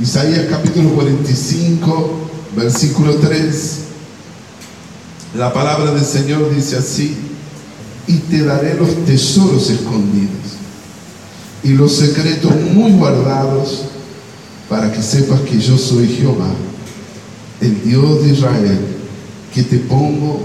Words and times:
Isaías 0.00 0.46
capítulo 0.48 0.90
45, 0.94 2.10
versículo 2.56 3.16
3. 3.16 3.78
La 5.36 5.52
palabra 5.52 5.92
del 5.92 6.04
Señor 6.04 6.54
dice 6.54 6.76
así, 6.76 7.14
y 8.06 8.16
te 8.16 8.42
daré 8.42 8.74
los 8.74 9.04
tesoros 9.04 9.68
escondidos 9.68 10.30
y 11.62 11.68
los 11.68 11.92
secretos 11.92 12.52
muy 12.74 12.92
guardados 12.92 13.82
para 14.68 14.90
que 14.90 15.02
sepas 15.02 15.40
que 15.40 15.60
yo 15.60 15.76
soy 15.76 16.08
Jehová, 16.08 16.48
el 17.60 17.84
Dios 17.84 18.22
de 18.24 18.30
Israel, 18.30 18.80
que 19.54 19.62
te 19.62 19.76
pongo 19.76 20.40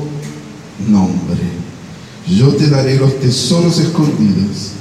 nombre. 0.89 1.39
Yo 2.27 2.50
te 2.50 2.70
daré 2.70 2.98
los 2.98 3.18
tesoros 3.21 3.79
escondidos 3.79 4.71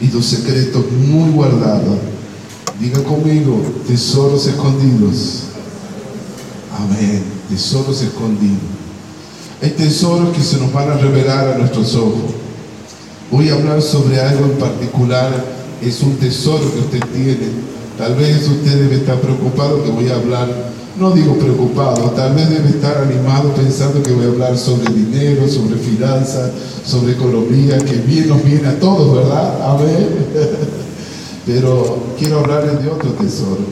y 0.00 0.08
los 0.08 0.24
secretos 0.24 0.84
muy 0.90 1.30
guardados. 1.30 1.98
Diga 2.80 3.02
conmigo, 3.02 3.60
tesoros 3.88 4.46
escondidos. 4.46 5.44
Amén, 6.78 7.24
tesoros 7.50 8.00
escondidos. 8.02 8.58
Hay 9.60 9.70
tesoros 9.70 10.28
que 10.36 10.40
se 10.40 10.58
nos 10.58 10.72
van 10.72 10.88
a 10.90 10.94
revelar 10.94 11.48
a 11.48 11.58
nuestros 11.58 11.96
ojos. 11.96 12.30
Voy 13.32 13.48
a 13.48 13.54
hablar 13.54 13.82
sobre 13.82 14.20
algo 14.20 14.44
en 14.44 14.58
particular. 14.58 15.58
Es 15.82 16.00
un 16.02 16.16
tesoro 16.18 16.72
que 16.72 16.78
usted 16.78 17.00
tiene. 17.12 17.48
Tal 17.98 18.14
vez 18.14 18.46
usted 18.46 18.80
debe 18.80 18.96
estar 18.96 19.20
preocupado 19.20 19.82
que 19.82 19.90
voy 19.90 20.08
a 20.08 20.14
hablar, 20.14 20.48
no 21.00 21.10
digo 21.10 21.36
preocupado, 21.36 22.12
tal 22.12 22.32
vez 22.36 22.48
debe 22.48 22.68
estar 22.68 22.96
animado 22.98 23.52
pensando 23.54 24.00
que 24.04 24.12
voy 24.12 24.24
a 24.24 24.28
hablar 24.28 24.56
sobre 24.56 24.92
dinero, 24.92 25.48
sobre 25.48 25.76
finanzas, 25.80 26.52
sobre 26.86 27.14
economía, 27.14 27.76
que 27.78 27.96
bien 27.96 28.28
nos 28.28 28.44
viene 28.44 28.68
a 28.68 28.78
todos, 28.78 29.16
¿verdad? 29.16 29.68
Amén. 29.68 30.08
Pero 31.48 32.14
quiero 32.16 32.38
hablarles 32.38 32.84
de 32.84 32.90
otro 32.90 33.10
tesoro. 33.12 33.64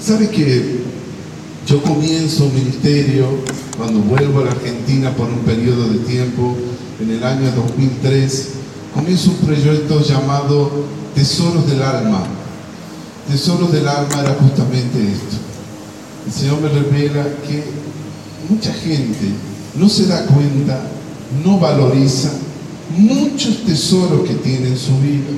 ¿Sabe 0.00 0.28
que 0.28 0.82
yo 1.66 1.82
comienzo 1.82 2.44
un 2.44 2.54
ministerio 2.54 3.26
cuando 3.76 3.98
vuelvo 4.00 4.42
a 4.42 4.44
la 4.44 4.50
Argentina 4.52 5.10
por 5.16 5.28
un 5.28 5.40
periodo 5.40 5.88
de 5.88 5.98
tiempo, 6.00 6.54
en 7.00 7.10
el 7.10 7.24
año 7.24 7.50
2003, 7.56 8.48
comienzo 8.94 9.30
un 9.30 9.36
proyecto 9.38 10.00
llamado 10.00 10.70
Tesoros 11.16 11.68
del 11.68 11.82
Alma 11.82 12.24
tesoros 13.28 13.72
del 13.72 13.86
alma 13.88 14.20
era 14.20 14.34
justamente 14.34 14.98
esto. 14.98 15.36
El 16.26 16.32
Señor 16.32 16.60
me 16.60 16.68
revela 16.68 17.24
que 17.46 17.64
mucha 18.48 18.72
gente 18.72 19.28
no 19.74 19.88
se 19.88 20.06
da 20.06 20.26
cuenta, 20.26 20.80
no 21.44 21.58
valoriza 21.58 22.30
muchos 22.96 23.64
tesoros 23.64 24.26
que 24.28 24.34
tiene 24.34 24.68
en 24.68 24.78
su 24.78 24.98
vida, 24.98 25.30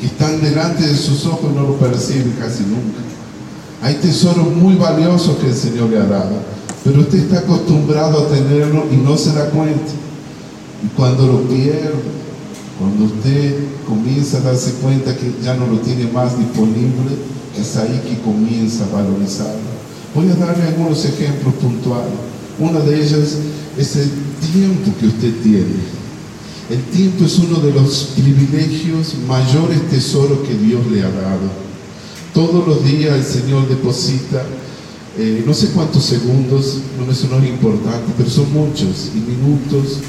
que 0.00 0.06
están 0.06 0.40
delante 0.40 0.86
de 0.86 0.96
sus 0.96 1.26
ojos 1.26 1.52
no 1.54 1.62
lo 1.62 1.76
percibe 1.76 2.32
casi 2.38 2.62
nunca. 2.62 3.00
Hay 3.82 3.94
tesoros 3.94 4.54
muy 4.54 4.74
valiosos 4.76 5.36
que 5.36 5.48
el 5.48 5.54
Señor 5.54 5.90
le 5.90 5.98
ha 5.98 6.06
dado, 6.06 6.36
pero 6.84 7.00
usted 7.00 7.18
está 7.18 7.40
acostumbrado 7.40 8.26
a 8.26 8.28
tenerlo 8.28 8.86
y 8.90 8.96
no 8.96 9.16
se 9.16 9.32
da 9.32 9.50
cuenta. 9.50 9.92
Y 10.84 10.88
cuando 10.96 11.26
lo 11.26 11.40
pierde, 11.42 11.92
cuando 12.78 13.04
usted 13.04 13.56
comienza 13.86 14.38
a 14.38 14.40
darse 14.40 14.72
cuenta 14.82 15.16
que 15.16 15.32
ya 15.42 15.54
no 15.54 15.66
lo 15.66 15.78
tiene 15.78 16.10
más 16.12 16.38
disponible, 16.38 17.16
es 17.58 17.76
ahí 17.76 18.02
que 18.06 18.20
comienza 18.20 18.84
a 18.84 19.02
valorizarlo. 19.02 19.76
Voy 20.14 20.30
a 20.30 20.34
darle 20.34 20.64
algunos 20.64 21.04
ejemplos 21.04 21.54
puntuales. 21.54 22.12
Una 22.58 22.80
de 22.80 22.96
ellas 22.96 23.36
es 23.78 23.96
el 23.96 24.10
tiempo 24.52 24.90
que 24.98 25.06
usted 25.06 25.34
tiene. 25.42 25.96
El 26.68 26.82
tiempo 26.82 27.24
es 27.24 27.38
uno 27.38 27.60
de 27.60 27.72
los 27.72 28.14
privilegios, 28.16 29.14
mayores 29.28 29.88
tesoros 29.88 30.40
que 30.40 30.54
Dios 30.54 30.84
le 30.90 31.00
ha 31.00 31.10
dado. 31.10 31.48
Todos 32.34 32.66
los 32.66 32.84
días 32.84 33.14
el 33.14 33.24
Señor 33.24 33.68
deposita, 33.68 34.42
eh, 35.16 35.44
no 35.46 35.54
sé 35.54 35.68
cuántos 35.68 36.02
segundos, 36.02 36.78
no, 36.98 37.10
es 37.10 37.22
importante, 37.22 38.12
pero 38.16 38.28
son 38.28 38.52
muchos, 38.52 39.12
y 39.14 39.18
minutos, 39.18 40.00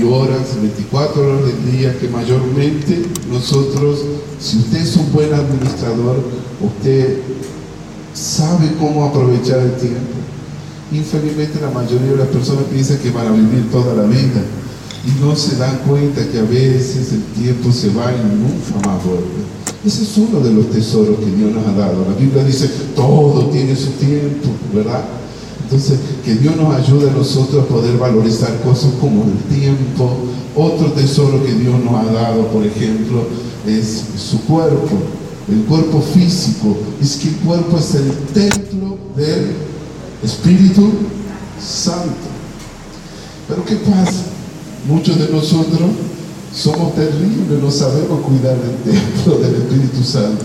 y 0.00 0.04
horas, 0.04 0.54
24 0.62 1.20
horas 1.20 1.46
del 1.46 1.72
día, 1.72 1.98
que 1.98 2.08
mayormente 2.08 3.02
nosotros, 3.28 3.98
si 4.38 4.58
usted 4.58 4.78
es 4.78 4.96
un 4.96 5.10
buen 5.12 5.34
administrador, 5.34 6.22
usted 6.60 7.22
sabe 8.14 8.70
cómo 8.78 9.04
aprovechar 9.04 9.58
el 9.58 9.72
tiempo. 9.72 10.14
Infelizmente 10.92 11.60
la 11.60 11.70
mayoría 11.70 12.12
de 12.12 12.18
las 12.18 12.28
personas 12.28 12.64
piensan 12.70 12.98
que 12.98 13.10
van 13.10 13.26
a 13.26 13.32
vivir 13.32 13.68
toda 13.72 13.94
la 13.94 14.04
vida 14.04 14.44
y 15.06 15.20
no 15.20 15.36
se 15.36 15.56
dan 15.56 15.78
cuenta 15.86 16.26
que 16.28 16.38
a 16.38 16.42
veces 16.42 17.12
el 17.12 17.22
tiempo 17.40 17.72
se 17.72 17.88
va 17.90 18.12
y 18.12 18.18
nunca 18.18 18.88
más 18.88 19.04
vuelve. 19.04 19.58
Ese 19.84 20.02
es 20.02 20.16
uno 20.18 20.40
de 20.40 20.52
los 20.52 20.70
tesoros 20.70 21.18
que 21.20 21.30
Dios 21.30 21.52
nos 21.52 21.66
ha 21.66 21.72
dado. 21.72 22.04
La 22.08 22.14
Biblia 22.14 22.42
dice, 22.42 22.68
todo 22.96 23.46
tiene 23.46 23.76
su 23.76 23.90
tiempo, 23.92 24.48
¿verdad? 24.74 25.04
Entonces, 25.62 25.98
que 26.24 26.34
Dios 26.34 26.56
nos 26.56 26.74
ayude 26.74 27.10
a 27.10 27.12
nosotros 27.12 27.64
a 27.64 27.68
poder 27.68 27.96
valorizar 27.96 28.60
cosas 28.62 28.90
como 29.00 29.24
el 29.24 29.56
tiempo. 29.56 30.10
Otro 30.56 30.92
tesoro 30.92 31.44
que 31.44 31.52
Dios 31.52 31.78
nos 31.84 31.94
ha 31.94 32.12
dado, 32.12 32.48
por 32.48 32.66
ejemplo, 32.66 33.22
es 33.66 34.02
su 34.16 34.40
cuerpo, 34.42 34.96
el 35.48 35.62
cuerpo 35.64 36.00
físico. 36.00 36.76
Es 37.00 37.16
que 37.16 37.28
el 37.28 37.36
cuerpo 37.36 37.78
es 37.78 37.94
el 37.94 38.10
templo 38.34 38.98
del 39.14 39.52
Espíritu 40.24 40.90
Santo. 41.60 42.28
Pero 43.46 43.64
¿qué 43.64 43.76
pasa? 43.76 44.24
Muchos 44.86 45.18
de 45.18 45.28
nosotros 45.28 45.90
somos 46.54 46.94
terribles, 46.94 47.62
no 47.62 47.70
sabemos 47.70 48.20
cuidar 48.20 48.56
del 48.56 48.94
templo 48.94 49.38
del 49.38 49.62
Espíritu 49.62 50.02
Santo. 50.02 50.44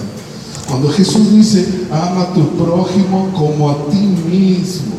Cuando 0.67 0.89
Jesús 0.89 1.31
dice, 1.31 1.65
ama 1.91 2.23
a 2.23 2.33
tu 2.33 2.47
prójimo 2.57 3.29
como 3.35 3.69
a 3.69 3.85
ti 3.89 3.97
mismo, 3.97 4.95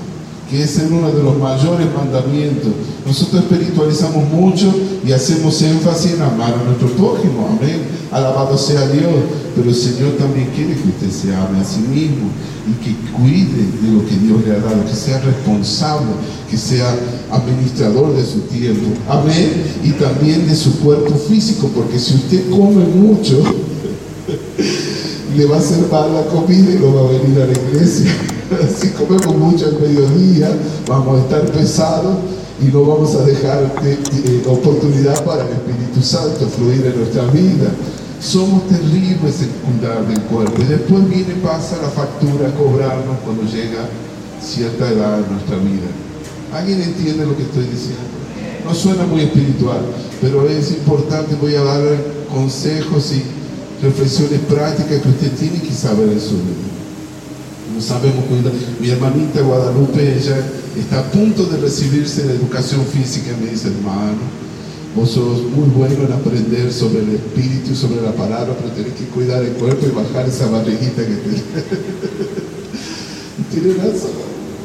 que 0.50 0.62
es 0.62 0.80
uno 0.90 1.10
de 1.10 1.22
los 1.22 1.38
mayores 1.38 1.86
mandamientos. 1.94 2.70
Nosotros 3.06 3.42
espiritualizamos 3.42 4.28
mucho 4.28 4.72
y 5.04 5.12
hacemos 5.12 5.60
énfasis 5.62 6.12
en 6.12 6.22
amar 6.22 6.54
a 6.54 6.64
nuestro 6.64 6.88
prójimo, 6.88 7.48
amén. 7.58 7.82
Alabado 8.12 8.56
sea 8.56 8.86
Dios, 8.88 9.12
pero 9.54 9.68
el 9.68 9.74
Señor 9.74 10.12
también 10.18 10.50
quiere 10.54 10.74
que 10.74 10.88
usted 10.88 11.10
se 11.10 11.34
ame 11.34 11.60
a 11.60 11.64
sí 11.64 11.80
mismo 11.80 12.28
y 12.66 12.84
que 12.84 12.94
cuide 13.12 13.62
de 13.82 13.92
lo 13.92 14.06
que 14.06 14.16
Dios 14.16 14.44
le 14.44 14.52
ha 14.52 14.58
dado, 14.58 14.84
que 14.84 14.96
sea 14.96 15.20
responsable, 15.20 16.12
que 16.50 16.56
sea 16.56 16.94
administrador 17.30 18.16
de 18.16 18.24
su 18.24 18.40
tiempo, 18.40 18.88
amén, 19.08 19.52
y 19.82 19.90
también 19.92 20.46
de 20.46 20.54
su 20.56 20.78
cuerpo 20.80 21.14
físico, 21.14 21.70
porque 21.74 21.98
si 21.98 22.14
usted 22.14 22.50
come 22.50 22.84
mucho, 22.84 23.42
le 25.36 25.46
va 25.46 25.56
a 25.56 25.58
hacer 25.58 25.86
mal 25.90 26.12
la 26.14 26.26
comida 26.26 26.72
y 26.72 26.78
no 26.78 26.94
va 26.94 27.08
a 27.08 27.12
venir 27.12 27.40
a 27.40 27.46
la 27.46 27.52
iglesia. 27.52 28.10
si 28.80 28.88
comemos 28.88 29.36
mucho 29.36 29.66
al 29.66 29.80
mediodía, 29.80 30.50
vamos 30.86 31.18
a 31.18 31.22
estar 31.22 31.46
pesados 31.52 32.16
y 32.62 32.66
no 32.66 32.84
vamos 32.84 33.14
a 33.14 33.24
dejar 33.24 33.72
oportunidad 34.46 35.24
para 35.24 35.42
el 35.42 35.52
Espíritu 35.52 36.02
Santo 36.02 36.46
fluir 36.46 36.86
en 36.86 36.98
nuestra 36.98 37.26
vida. 37.26 37.70
Somos 38.20 38.68
terribles 38.68 39.42
en 39.42 39.50
cuidar 39.60 40.06
del 40.06 40.20
cuerpo 40.22 40.62
y 40.62 40.64
después 40.64 41.08
viene, 41.08 41.34
pasa 41.42 41.76
la 41.82 41.88
factura 41.88 42.48
a 42.48 42.54
cobrarnos 42.54 43.18
cuando 43.24 43.42
llega 43.44 43.88
cierta 44.42 44.90
edad 44.90 45.18
en 45.20 45.32
nuestra 45.32 45.56
vida. 45.56 45.88
¿Alguien 46.52 46.80
entiende 46.80 47.26
lo 47.26 47.36
que 47.36 47.42
estoy 47.42 47.64
diciendo? 47.64 48.02
No 48.64 48.74
suena 48.74 49.04
muy 49.04 49.22
espiritual, 49.22 49.80
pero 50.22 50.48
es 50.48 50.70
importante, 50.70 51.34
voy 51.34 51.54
a 51.54 51.62
dar 51.62 51.82
consejos 52.32 53.12
y 53.12 53.22
reflexiones 53.84 54.40
prácticas 54.48 55.02
que 55.02 55.08
usted 55.08 55.32
tiene 55.32 55.60
que 55.60 55.72
saber 55.72 56.08
en 56.08 56.20
su 56.20 56.36
vida 56.36 56.74
no 57.74 57.80
sabemos 57.80 58.24
cuidar. 58.26 58.52
Mi 58.80 58.88
hermanita 58.88 59.40
Guadalupe, 59.40 60.16
ella 60.16 60.36
está 60.78 61.00
a 61.00 61.10
punto 61.10 61.44
de 61.46 61.58
recibirse 61.58 62.22
en 62.22 62.30
educación 62.30 62.84
física 62.86 63.32
me 63.40 63.50
dice, 63.50 63.68
hermano, 63.68 64.43
vos 64.94 65.10
sos 65.10 65.42
muy 65.42 65.68
bueno 65.76 66.04
en 66.06 66.12
aprender 66.12 66.72
sobre 66.72 67.00
el 67.00 67.14
espíritu 67.14 67.72
y 67.72 67.76
sobre 67.76 68.00
la 68.00 68.12
palabra, 68.12 68.56
pero 68.60 68.72
tenés 68.74 68.92
que 68.94 69.06
cuidar 69.06 69.42
el 69.42 69.52
cuerpo 69.52 69.86
y 69.86 69.90
bajar 69.90 70.28
esa 70.28 70.48
barriguita 70.48 71.02
que 71.02 71.14
tenés. 71.14 71.42
Tiene 73.50 73.74
razón. 73.74 74.12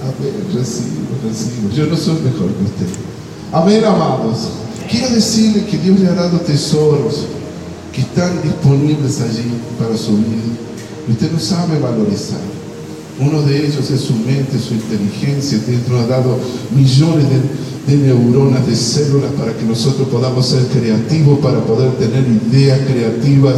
Amén, 0.02 0.34
recibo, 0.54 1.18
recibo. 1.24 1.70
Yo 1.76 1.88
no 1.88 1.98
soy 1.98 2.22
mejor 2.22 2.54
que 2.54 2.64
usted. 2.64 2.86
Amén, 3.52 3.84
amados. 3.84 4.50
Quiero 4.90 5.10
decirle 5.10 5.66
que 5.66 5.78
Dios 5.78 6.00
le 6.00 6.08
ha 6.08 6.14
dado 6.14 6.40
tesoros 6.40 7.26
que 7.94 8.00
están 8.02 8.42
disponibles 8.42 9.20
allí 9.22 9.52
para 9.80 9.96
su 9.98 10.18
vida. 10.18 10.42
Usted 11.10 11.32
no 11.32 11.40
sabe 11.40 11.80
valorizar. 11.80 12.40
Uno 13.20 13.42
de 13.42 13.66
ellos 13.66 13.90
es 13.92 14.02
su 14.02 14.14
mente, 14.14 14.60
su 14.60 14.76
inteligencia. 14.76 15.60
Dios 15.68 15.82
ha 16.02 16.08
dado 16.08 16.40
millones 16.74 17.30
de, 17.30 17.42
neuronas, 17.88 18.68
de 18.68 18.76
células 18.76 19.32
para 19.38 19.54
que 19.54 19.66
nosotros 19.66 20.08
podamos 20.10 20.46
ser 20.46 20.64
creativos, 20.68 21.40
para 21.40 21.60
poder 21.66 21.92
tener 21.94 22.26
ideas 22.28 22.80
creativas, 22.88 23.56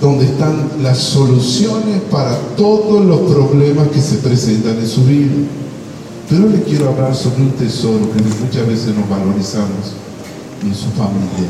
donde 0.00 0.26
están 0.26 0.70
las 0.82 0.98
soluciones 0.98 2.02
para 2.10 2.38
todos 2.56 3.04
los 3.04 3.20
problemas 3.20 3.88
que 3.88 4.00
se 4.00 4.16
presentan 4.16 4.78
en 4.78 4.86
su 4.86 5.04
vida. 5.04 5.32
Pero 6.28 6.48
le 6.48 6.62
quiero 6.62 6.88
hablar 6.88 7.14
sobre 7.14 7.42
un 7.42 7.52
tesoro 7.52 8.10
que 8.12 8.22
muchas 8.22 8.66
veces 8.66 8.94
nos 8.94 9.08
valorizamos 9.08 9.92
en 10.62 10.74
su 10.74 10.90
familia. 10.90 11.48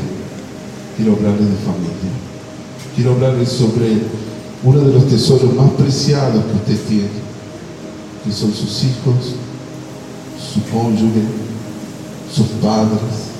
Quiero 0.97 1.13
hablarle 1.13 1.45
de 1.45 1.57
familia. 1.57 2.15
Quiero 2.95 3.11
hablarle 3.13 3.45
sobre 3.45 3.99
uno 4.63 4.79
de 4.79 4.93
los 4.93 5.07
tesoros 5.07 5.53
más 5.53 5.69
preciados 5.71 6.43
que 6.45 6.73
usted 6.73 6.87
tiene, 6.87 7.09
que 8.23 8.31
son 8.31 8.53
sus 8.53 8.83
hijos, 8.83 9.35
su 10.39 10.61
cónyuge, 10.71 11.44
sus 12.35 12.47
padres. 12.61 13.31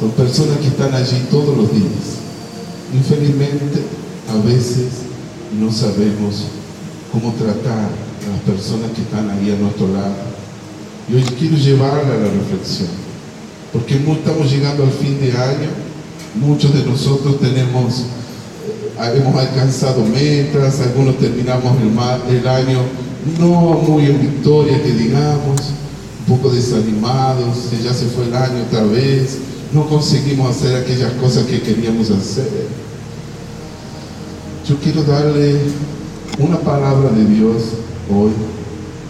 Son 0.00 0.10
personas 0.12 0.58
que 0.58 0.68
están 0.68 0.94
allí 0.94 1.26
todos 1.30 1.56
los 1.56 1.70
días. 1.70 2.24
Infelizmente, 2.94 3.82
a 4.32 4.46
veces 4.46 4.86
no 5.60 5.70
sabemos 5.70 6.44
cómo 7.12 7.32
tratar 7.34 7.90
a 7.90 8.30
las 8.32 8.40
personas 8.46 8.90
que 8.94 9.02
están 9.02 9.30
ahí 9.30 9.50
a 9.50 9.60
nuestro 9.60 9.88
lado. 9.88 10.34
Y 11.08 11.16
hoy 11.16 11.22
quiero 11.38 11.56
llevarla 11.56 12.14
a 12.14 12.18
la 12.18 12.30
reflexión, 12.30 12.88
porque 13.72 13.96
estamos 13.96 14.50
llegando 14.50 14.84
al 14.84 14.90
fin 14.90 15.20
de 15.20 15.32
año, 15.32 15.68
muchos 16.40 16.72
de 16.72 16.84
nosotros 16.84 17.38
tenemos 17.40 18.04
hemos 19.14 19.36
alcanzado 19.36 20.04
metas, 20.04 20.80
algunos 20.80 21.18
terminamos 21.18 21.74
el, 21.82 22.36
el 22.36 22.48
año 22.48 22.78
no 23.40 23.48
muy 23.48 24.06
en 24.06 24.20
victoria, 24.20 24.82
que 24.82 24.92
digamos, 24.92 25.60
un 26.26 26.36
poco 26.36 26.50
desanimados, 26.50 27.70
ya 27.82 27.92
se 27.92 28.06
fue 28.06 28.24
el 28.24 28.34
año 28.34 28.64
otra 28.66 28.84
vez, 28.84 29.38
no 29.72 29.86
conseguimos 29.88 30.56
hacer 30.56 30.76
aquellas 30.76 31.12
cosas 31.14 31.44
que 31.44 31.60
queríamos 31.60 32.10
hacer. 32.10 32.48
Yo 34.66 34.76
quiero 34.78 35.02
darle 35.02 35.60
una 36.38 36.58
palabra 36.60 37.10
de 37.10 37.24
Dios 37.26 37.62
hoy 38.10 38.30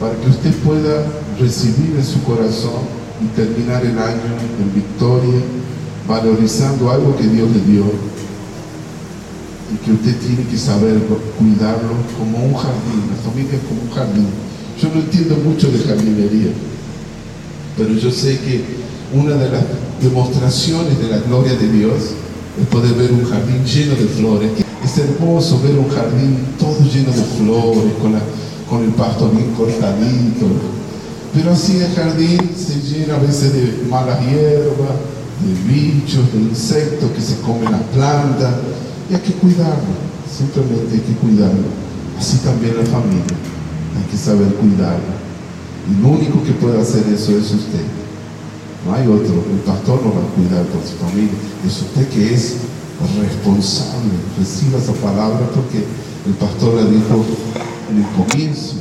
para 0.01 0.15
que 0.17 0.29
usted 0.29 0.53
pueda 0.65 1.07
recibir 1.39 1.95
en 1.97 2.05
su 2.05 2.23
corazón 2.25 2.83
y 3.23 3.27
terminar 3.37 3.85
el 3.85 3.99
año 3.99 4.35
en 4.61 4.75
victoria, 4.75 5.41
valorizando 6.09 6.91
algo 6.91 7.17
que 7.17 7.29
Dios 7.29 7.49
le 7.51 7.73
dio 7.73 7.85
y 9.73 9.77
que 9.85 9.93
usted 9.93 10.17
tiene 10.19 10.45
que 10.51 10.59
saber 10.59 10.99
cuidarlo 11.39 11.95
como 12.19 12.45
un 12.45 12.55
jardín, 12.55 13.09
la 13.09 13.31
familia 13.31 13.55
es 13.55 13.65
como 13.69 13.83
un 13.83 13.91
jardín. 13.91 14.27
Yo 14.81 14.89
no 14.89 15.01
entiendo 15.01 15.37
mucho 15.37 15.71
de 15.71 15.79
jardinería, 15.79 16.51
pero 17.77 17.93
yo 17.95 18.11
sé 18.11 18.39
que 18.39 18.65
una 19.13 19.35
de 19.35 19.51
las 19.51 19.63
demostraciones 20.01 20.99
de 20.99 21.09
la 21.09 21.19
gloria 21.19 21.55
de 21.55 21.69
Dios 21.71 21.95
es 22.61 22.67
poder 22.69 22.95
ver 22.95 23.13
un 23.13 23.25
jardín 23.25 23.65
lleno 23.65 23.95
de 23.95 24.07
flores. 24.07 24.51
Es 24.85 24.99
hermoso 24.99 25.61
ver 25.63 25.79
un 25.79 25.89
jardín 25.89 26.39
todo 26.59 26.79
lleno 26.81 27.11
de 27.11 27.23
flores, 27.23 27.93
con, 28.69 28.83
el 28.83 28.91
pasto 28.91 29.31
bien 29.31 29.51
cortadito. 29.57 30.47
Pero 31.35 31.53
así 31.53 31.79
el 31.79 31.93
jardín 31.95 32.39
se 32.57 32.81
llena 32.81 33.17
a 33.17 33.19
veces 33.19 33.53
de 33.53 33.87
malas 33.89 34.21
hierbas, 34.21 34.99
de 35.43 35.73
bichos, 35.73 36.33
de 36.33 36.41
insectos 36.41 37.11
que 37.11 37.21
se 37.21 37.41
comen 37.41 37.73
las 37.73 37.83
plantas 37.95 38.55
y 39.11 39.15
hay 39.15 39.21
que 39.21 39.33
cuidarlo, 39.35 39.95
simplemente 40.31 40.95
hay 40.95 41.01
que 41.01 41.15
cuidarlo. 41.15 41.67
Así 42.19 42.39
también 42.39 42.77
la 42.77 42.85
familia, 42.85 43.37
hay 43.97 44.11
que 44.11 44.17
saber 44.17 44.55
cuidarla. 44.55 45.15
Y 45.91 46.03
lo 46.03 46.09
único 46.09 46.43
que 46.43 46.53
puede 46.53 46.81
hacer 46.81 47.05
eso 47.13 47.33
es 47.33 47.51
usted. 47.53 47.85
No 48.87 48.95
hay 48.95 49.07
otro. 49.07 49.45
El 49.51 49.61
pastor 49.65 50.01
no 50.03 50.13
va 50.13 50.21
a 50.21 50.35
cuidar 50.35 50.65
por 50.67 50.83
su 50.83 50.97
familia. 50.97 51.37
Es 51.67 51.83
usted 51.83 52.09
que 52.09 52.35
es 52.35 52.57
responsable. 53.21 54.13
Reciba 54.39 54.79
esa 54.79 54.93
palabra 54.93 55.49
porque 55.55 55.85
el 56.27 56.35
pastor 56.35 56.75
la 56.75 56.85
dijo 56.85 57.25
en 57.91 57.99
el 57.99 58.09
comienzo. 58.17 58.75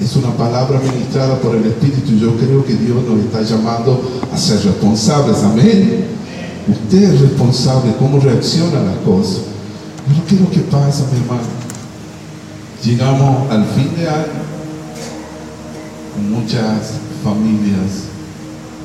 Es 0.00 0.14
una 0.14 0.30
palabra 0.36 0.78
ministrada 0.78 1.40
por 1.40 1.56
el 1.56 1.64
Espíritu 1.64 2.12
yo 2.16 2.36
creo 2.36 2.64
que 2.64 2.74
Dios 2.74 2.98
nos 3.08 3.18
está 3.20 3.42
llamando 3.42 4.00
a 4.32 4.36
ser 4.36 4.62
responsables. 4.62 5.38
Amén. 5.38 6.04
Usted 6.68 7.14
es 7.14 7.20
responsable 7.20 7.94
cómo 7.98 8.20
reacciona 8.20 8.80
a 8.80 8.84
las 8.84 8.98
cosas. 8.98 9.42
Pero 10.06 10.26
¿qué 10.28 10.34
es 10.34 10.40
lo 10.40 10.50
que 10.50 10.60
pasa, 10.70 11.06
mi 11.10 11.18
hermano? 11.18 11.48
Llegamos 12.84 13.50
al 13.50 13.64
fin 13.64 13.90
de 13.96 14.08
año 14.08 14.55
con 16.16 16.32
muchas 16.32 16.96
familias 17.22 18.08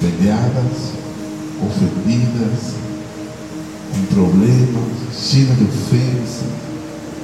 peleadas, 0.02 0.92
ofendidas, 1.64 2.76
con 3.92 4.06
problemas, 4.16 5.32
llenas 5.32 5.60
de 5.60 5.66
ofensa. 5.66 6.46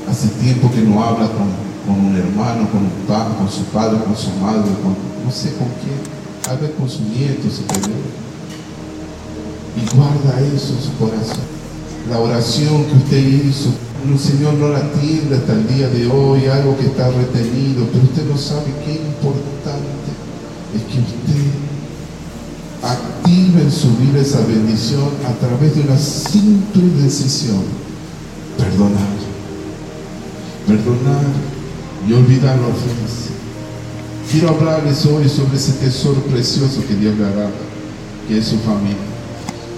Hace 0.10 0.30
tiempo 0.42 0.72
que 0.72 0.82
no 0.82 1.04
habla 1.04 1.28
con, 1.28 1.48
un 1.94 2.16
hermano, 2.16 2.70
con, 2.72 2.84
un 2.84 3.06
padre, 3.06 3.36
con 3.38 3.52
su 3.52 3.64
padre, 3.66 4.00
con 4.04 4.16
su 4.16 4.30
madre, 4.40 4.72
con, 4.82 4.96
no 5.26 5.32
sé 5.32 5.54
con 5.56 5.68
quién, 5.84 6.62
vez 6.62 6.72
con 6.78 6.90
su 6.90 7.02
nieto 7.04 7.50
se 7.50 7.64
peleó. 7.64 7.98
Y 9.76 9.96
guarda 9.96 10.40
eso 10.40 10.74
en 10.74 10.84
su 10.84 10.94
corazón. 10.98 11.44
La 12.10 12.20
oración 12.20 12.86
que 12.86 12.96
usted 12.96 13.46
hizo 13.46 13.72
el 14.06 14.20
Señor 14.20 14.54
no 14.54 14.70
la 14.70 14.80
atiende 14.80 15.36
hasta 15.36 15.54
el 15.54 15.68
día 15.68 15.90
de 15.90 16.08
hoy, 16.08 16.46
algo 16.46 16.78
que 16.78 16.86
está 16.86 17.10
retenido, 17.10 17.86
pero 17.92 18.04
usted 18.04 18.26
no 18.30 18.38
sabe 18.38 18.72
qué 18.86 18.94
importante 18.94 20.12
es 20.76 20.82
que 20.84 21.00
usted 21.00 21.48
active 22.84 23.62
en 23.64 23.72
su 23.72 23.90
vida 23.98 24.22
esa 24.22 24.40
bendición 24.42 25.10
a 25.26 25.34
través 25.34 25.76
de 25.76 25.82
una 25.82 25.98
simple 25.98 26.84
decisión, 27.02 27.64
perdonar, 28.58 29.18
perdonar 30.68 31.26
y 32.08 32.14
olvidar 32.14 32.58
la 32.58 32.68
ofensa. 32.68 33.32
Quiero 34.32 34.50
hablarles 34.50 35.06
hoy 35.06 35.28
sobre 35.28 35.58
ese 35.58 35.74
tesoro 35.74 36.22
precioso 36.24 36.82
que 36.88 36.96
Dios 36.96 37.18
le 37.18 37.26
ha 37.26 37.32
dado, 37.32 37.52
que 38.28 38.38
es 38.38 38.46
su 38.46 38.58
familia. 38.60 38.96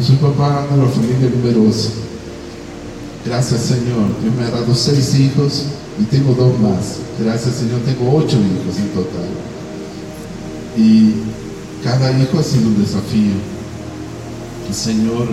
Su 0.06 0.16
papá 0.18 0.64
anda 0.64 0.84
la 0.84 0.90
familia 0.90 1.30
numerosa 1.30 2.09
Gracias 3.30 3.62
Señor, 3.62 4.10
Dios 4.24 4.34
me 4.34 4.44
ha 4.44 4.50
dado 4.50 4.74
seis 4.74 5.14
hijos 5.20 5.66
y 6.00 6.04
tengo 6.06 6.34
dos 6.34 6.60
más. 6.60 6.98
Gracias 7.24 7.58
Señor, 7.58 7.82
tengo 7.82 8.12
ocho 8.18 8.38
hijos 8.38 8.76
en 8.80 8.90
total. 8.90 9.30
Y 10.76 11.14
cada 11.84 12.12
hijo 12.20 12.40
ha 12.40 12.44
sido 12.44 12.70
un 12.70 12.82
desafío. 12.82 13.34
El 14.68 14.74
Señor 14.74 15.28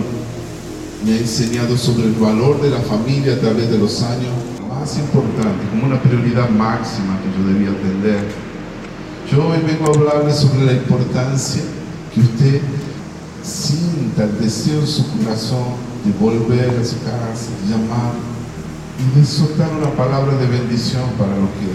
me 1.03 1.13
ha 1.13 1.17
enseñado 1.17 1.75
sobre 1.75 2.03
el 2.03 2.13
valor 2.13 2.61
de 2.61 2.69
la 2.69 2.81
familia 2.81 3.33
a 3.33 3.39
través 3.39 3.67
de 3.67 3.79
los 3.79 4.03
años 4.03 4.29
más 4.69 4.95
importante, 4.99 5.67
como 5.71 5.87
una 5.87 5.99
prioridad 5.99 6.51
máxima 6.51 7.19
que 7.19 7.35
yo 7.35 7.47
debía 7.51 7.71
atender. 7.71 8.27
Yo 9.31 9.47
hoy 9.47 9.57
vengo 9.65 9.87
a 9.87 9.95
hablarle 9.95 10.31
sobre 10.31 10.65
la 10.65 10.73
importancia 10.73 11.63
que 12.13 12.21
usted 12.21 12.61
sienta 13.41 14.25
el 14.25 14.39
deseo 14.39 14.81
en 14.81 14.87
su 14.87 15.03
corazón 15.17 15.96
de 16.07 16.13
volver 16.19 16.79
a 16.81 16.85
su 16.85 17.03
casa, 17.03 17.51
llamar 17.67 18.13
y 18.97 19.19
de 19.19 19.25
soltar 19.25 19.69
una 19.71 19.91
palabra 19.91 20.37
de 20.37 20.47
bendición 20.47 21.03
para 21.17 21.31
lo 21.31 21.47
que, 21.59 21.67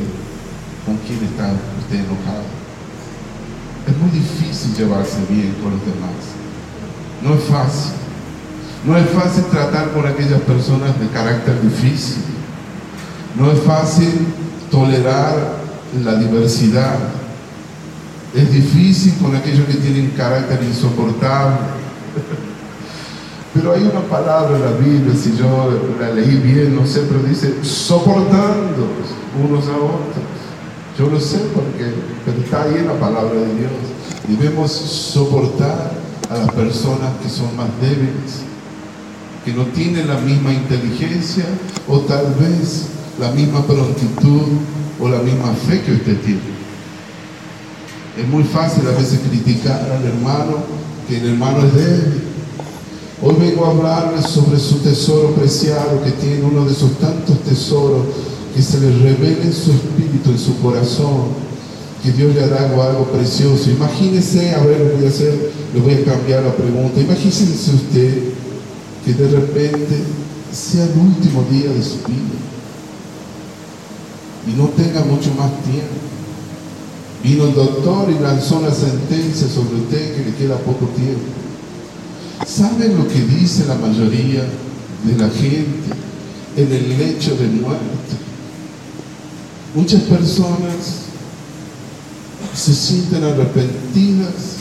con 0.86 0.96
quien 1.06 1.22
está 1.24 1.52
usted 1.80 2.00
enojado. 2.00 2.62
Es 3.86 3.96
muy 3.98 4.10
difícil 4.10 4.74
llevarse 4.74 5.18
bien 5.28 5.54
con 5.62 5.72
los 5.72 5.80
demás. 5.84 6.32
No 7.22 7.34
es 7.34 7.44
fácil. 7.44 7.92
No 8.86 8.96
es 8.96 9.08
fácil 9.10 9.44
tratar 9.44 9.92
con 9.92 10.06
aquellas 10.06 10.40
personas 10.40 10.98
de 10.98 11.08
carácter 11.08 11.60
difícil. 11.60 12.22
No 13.38 13.52
es 13.52 13.60
fácil 13.60 14.26
tolerar 14.70 15.62
la 16.02 16.14
diversidad. 16.16 16.96
Es 18.34 18.50
difícil 18.50 19.14
con 19.20 19.36
aquellos 19.36 19.66
que 19.66 19.74
tienen 19.74 20.10
carácter 20.16 20.62
insoportable. 20.62 21.58
Pero 23.54 23.72
hay 23.72 23.82
una 23.82 24.00
palabra 24.00 24.56
en 24.56 24.64
la 24.64 24.72
Biblia, 24.72 25.14
si 25.14 25.36
yo 25.36 25.78
la 26.00 26.10
leí 26.14 26.36
bien, 26.36 26.74
no 26.74 26.86
sé, 26.86 27.02
pero 27.06 27.22
dice 27.22 27.62
soportando 27.62 28.88
unos 29.38 29.66
a 29.66 29.76
otros. 29.76 30.24
Yo 30.98 31.10
lo 31.10 31.20
sé 31.20 31.38
porque 31.54 31.92
pero 32.24 32.38
está 32.38 32.62
ahí 32.62 32.76
en 32.78 32.86
la 32.86 32.98
palabra 32.98 33.34
de 33.34 33.54
Dios. 33.54 33.72
Debemos 34.26 34.72
soportar 34.72 35.92
a 36.30 36.38
las 36.38 36.50
personas 36.52 37.10
que 37.22 37.28
son 37.28 37.54
más 37.54 37.68
débiles, 37.80 38.40
que 39.44 39.52
no 39.52 39.64
tienen 39.66 40.08
la 40.08 40.18
misma 40.18 40.52
inteligencia 40.52 41.44
o 41.88 41.98
tal 42.00 42.34
vez 42.40 42.86
la 43.20 43.32
misma 43.32 43.66
prontitud 43.66 44.46
o 44.98 45.08
la 45.08 45.18
misma 45.18 45.52
fe 45.68 45.82
que 45.82 45.92
usted 45.92 46.18
tiene. 46.20 46.52
Es 48.18 48.26
muy 48.28 48.44
fácil 48.44 48.86
a 48.86 48.98
veces 48.98 49.20
criticar 49.28 49.80
al 49.90 50.06
hermano, 50.06 50.56
que 51.06 51.18
el 51.18 51.30
hermano 51.30 51.66
es 51.66 51.74
débil 51.74 52.31
Hoy 53.24 53.36
vengo 53.38 53.64
a 53.64 53.70
hablarles 53.70 54.26
sobre 54.26 54.58
su 54.58 54.78
tesoro 54.78 55.32
preciado 55.36 56.02
que 56.02 56.10
tiene 56.10 56.42
uno 56.42 56.64
de 56.64 56.74
sus 56.74 56.98
tantos 56.98 57.38
tesoros 57.42 58.02
que 58.52 58.60
se 58.60 58.80
le 58.80 58.90
revela 58.98 59.44
en 59.44 59.52
su 59.52 59.70
espíritu, 59.70 60.30
en 60.30 60.38
su 60.40 60.58
corazón, 60.60 61.26
que 62.02 62.10
Dios 62.10 62.34
le 62.34 62.42
hará 62.42 62.64
algo, 62.64 63.04
precioso. 63.12 63.70
Imagínese, 63.70 64.52
a 64.56 64.64
ver, 64.64 64.80
lo 64.80 64.96
voy 64.96 65.06
a 65.06 65.08
hacer, 65.08 65.52
le 65.72 65.80
voy 65.80 65.92
a 65.94 66.04
cambiar 66.04 66.42
la 66.42 66.52
pregunta. 66.52 67.00
Imagínese 67.00 67.70
usted 67.70 68.22
que 69.04 69.14
de 69.14 69.28
repente 69.28 70.02
sea 70.52 70.82
el 70.82 70.98
último 70.98 71.44
día 71.48 71.70
de 71.70 71.82
su 71.82 71.98
vida 71.98 72.42
y 74.48 74.58
no 74.58 74.66
tenga 74.70 75.04
mucho 75.04 75.30
más 75.38 75.52
tiempo. 75.62 75.94
Vino 77.22 77.44
el 77.44 77.54
doctor 77.54 78.10
y 78.10 78.20
lanzó 78.20 78.58
una 78.58 78.74
sentencia 78.74 79.46
sobre 79.46 79.76
usted 79.76 80.16
que 80.16 80.24
le 80.24 80.34
queda 80.34 80.56
poco 80.56 80.86
tiempo. 80.96 81.20
¿Saben 82.46 82.98
lo 82.98 83.06
que 83.06 83.20
dice 83.20 83.66
la 83.66 83.76
mayoría 83.76 84.42
de 85.04 85.16
la 85.16 85.28
gente 85.30 85.90
en 86.56 86.72
el 86.72 86.98
lecho 86.98 87.36
de 87.36 87.46
muerte? 87.46 88.16
Muchas 89.74 90.02
personas 90.02 91.02
se 92.54 92.74
sienten 92.74 93.24
arrepentidas 93.24 94.56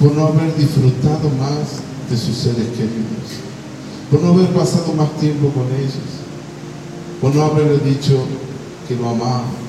por 0.00 0.12
no 0.12 0.28
haber 0.28 0.56
disfrutado 0.56 1.28
más 1.38 1.80
de 2.10 2.16
sus 2.16 2.36
seres 2.36 2.68
queridos, 2.76 3.38
por 4.10 4.22
no 4.22 4.32
haber 4.32 4.48
pasado 4.48 4.92
más 4.94 5.16
tiempo 5.18 5.50
con 5.50 5.66
ellos, 5.66 5.94
por 7.20 7.34
no 7.34 7.42
haberle 7.44 7.78
dicho 7.78 8.24
que 8.88 8.96
lo 8.96 9.10
amaba. 9.10 9.59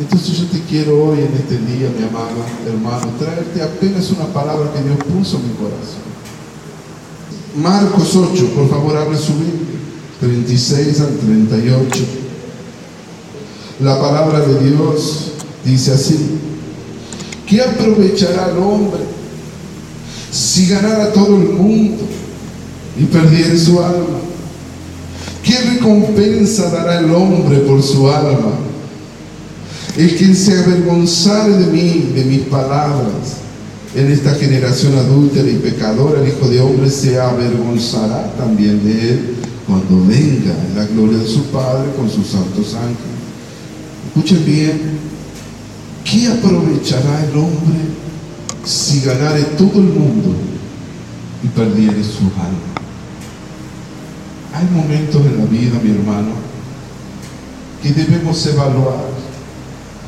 Entonces 0.00 0.38
yo 0.38 0.46
te 0.46 0.60
quiero 0.60 1.04
hoy 1.04 1.18
en 1.18 1.34
este 1.34 1.58
día, 1.58 1.90
mi 1.94 2.08
amado 2.08 2.30
hermano, 2.66 3.12
traerte 3.18 3.62
apenas 3.62 4.10
una 4.10 4.24
palabra 4.32 4.72
que 4.72 4.82
Dios 4.82 4.96
puso 4.96 5.36
en 5.36 5.48
mi 5.48 5.54
corazón. 5.56 6.08
Marcos 7.54 8.16
8, 8.16 8.46
por 8.54 8.70
favor, 8.70 8.96
abre 8.96 9.18
su 9.18 9.34
Biblia, 9.34 9.78
36 10.20 11.00
al 11.02 11.16
38. 11.18 12.04
La 13.82 14.00
palabra 14.00 14.40
de 14.40 14.70
Dios 14.70 15.32
dice 15.66 15.92
así, 15.92 16.38
¿qué 17.46 17.60
aprovechará 17.60 18.52
el 18.52 18.56
hombre 18.56 19.02
si 20.30 20.66
ganara 20.68 21.12
todo 21.12 21.36
el 21.36 21.50
mundo 21.50 22.04
y 22.98 23.04
perdiera 23.04 23.54
su 23.58 23.78
alma? 23.78 24.18
¿Qué 25.42 25.58
recompensa 25.58 26.70
dará 26.70 27.00
el 27.00 27.10
hombre 27.14 27.58
por 27.58 27.82
su 27.82 28.10
alma? 28.10 28.69
El 29.96 30.16
que 30.16 30.34
se 30.34 30.58
avergonzare 30.58 31.52
de 31.52 31.66
mí, 31.66 32.12
de 32.14 32.24
mis 32.24 32.40
palabras, 32.42 33.38
en 33.94 34.10
esta 34.10 34.34
generación 34.34 34.96
adúltera 34.96 35.50
y 35.50 35.56
pecadora, 35.56 36.20
el 36.22 36.28
Hijo 36.28 36.48
de 36.48 36.60
Hombre 36.60 36.88
se 36.88 37.20
avergonzará 37.20 38.32
también 38.36 38.84
de 38.84 39.10
él 39.10 39.34
cuando 39.66 40.06
venga 40.06 40.54
en 40.68 40.76
la 40.76 40.86
gloria 40.86 41.18
de 41.18 41.26
su 41.26 41.44
Padre 41.46 41.90
con 41.96 42.08
sus 42.08 42.28
santos 42.28 42.74
ángeles. 42.74 43.20
Escuchen 44.06 44.44
bien, 44.44 44.80
¿qué 46.04 46.28
aprovechará 46.28 47.24
el 47.24 47.36
hombre 47.36 47.80
si 48.64 49.00
ganare 49.00 49.42
todo 49.58 49.80
el 49.80 49.88
mundo 49.88 50.34
y 51.42 51.48
perdiere 51.48 52.02
su 52.04 52.24
alma? 52.38 52.70
Hay 54.54 54.66
momentos 54.72 55.20
en 55.26 55.38
la 55.38 55.44
vida, 55.46 55.80
mi 55.82 55.90
hermano, 55.90 56.32
que 57.82 57.92
debemos 57.92 58.46
evaluar 58.46 59.19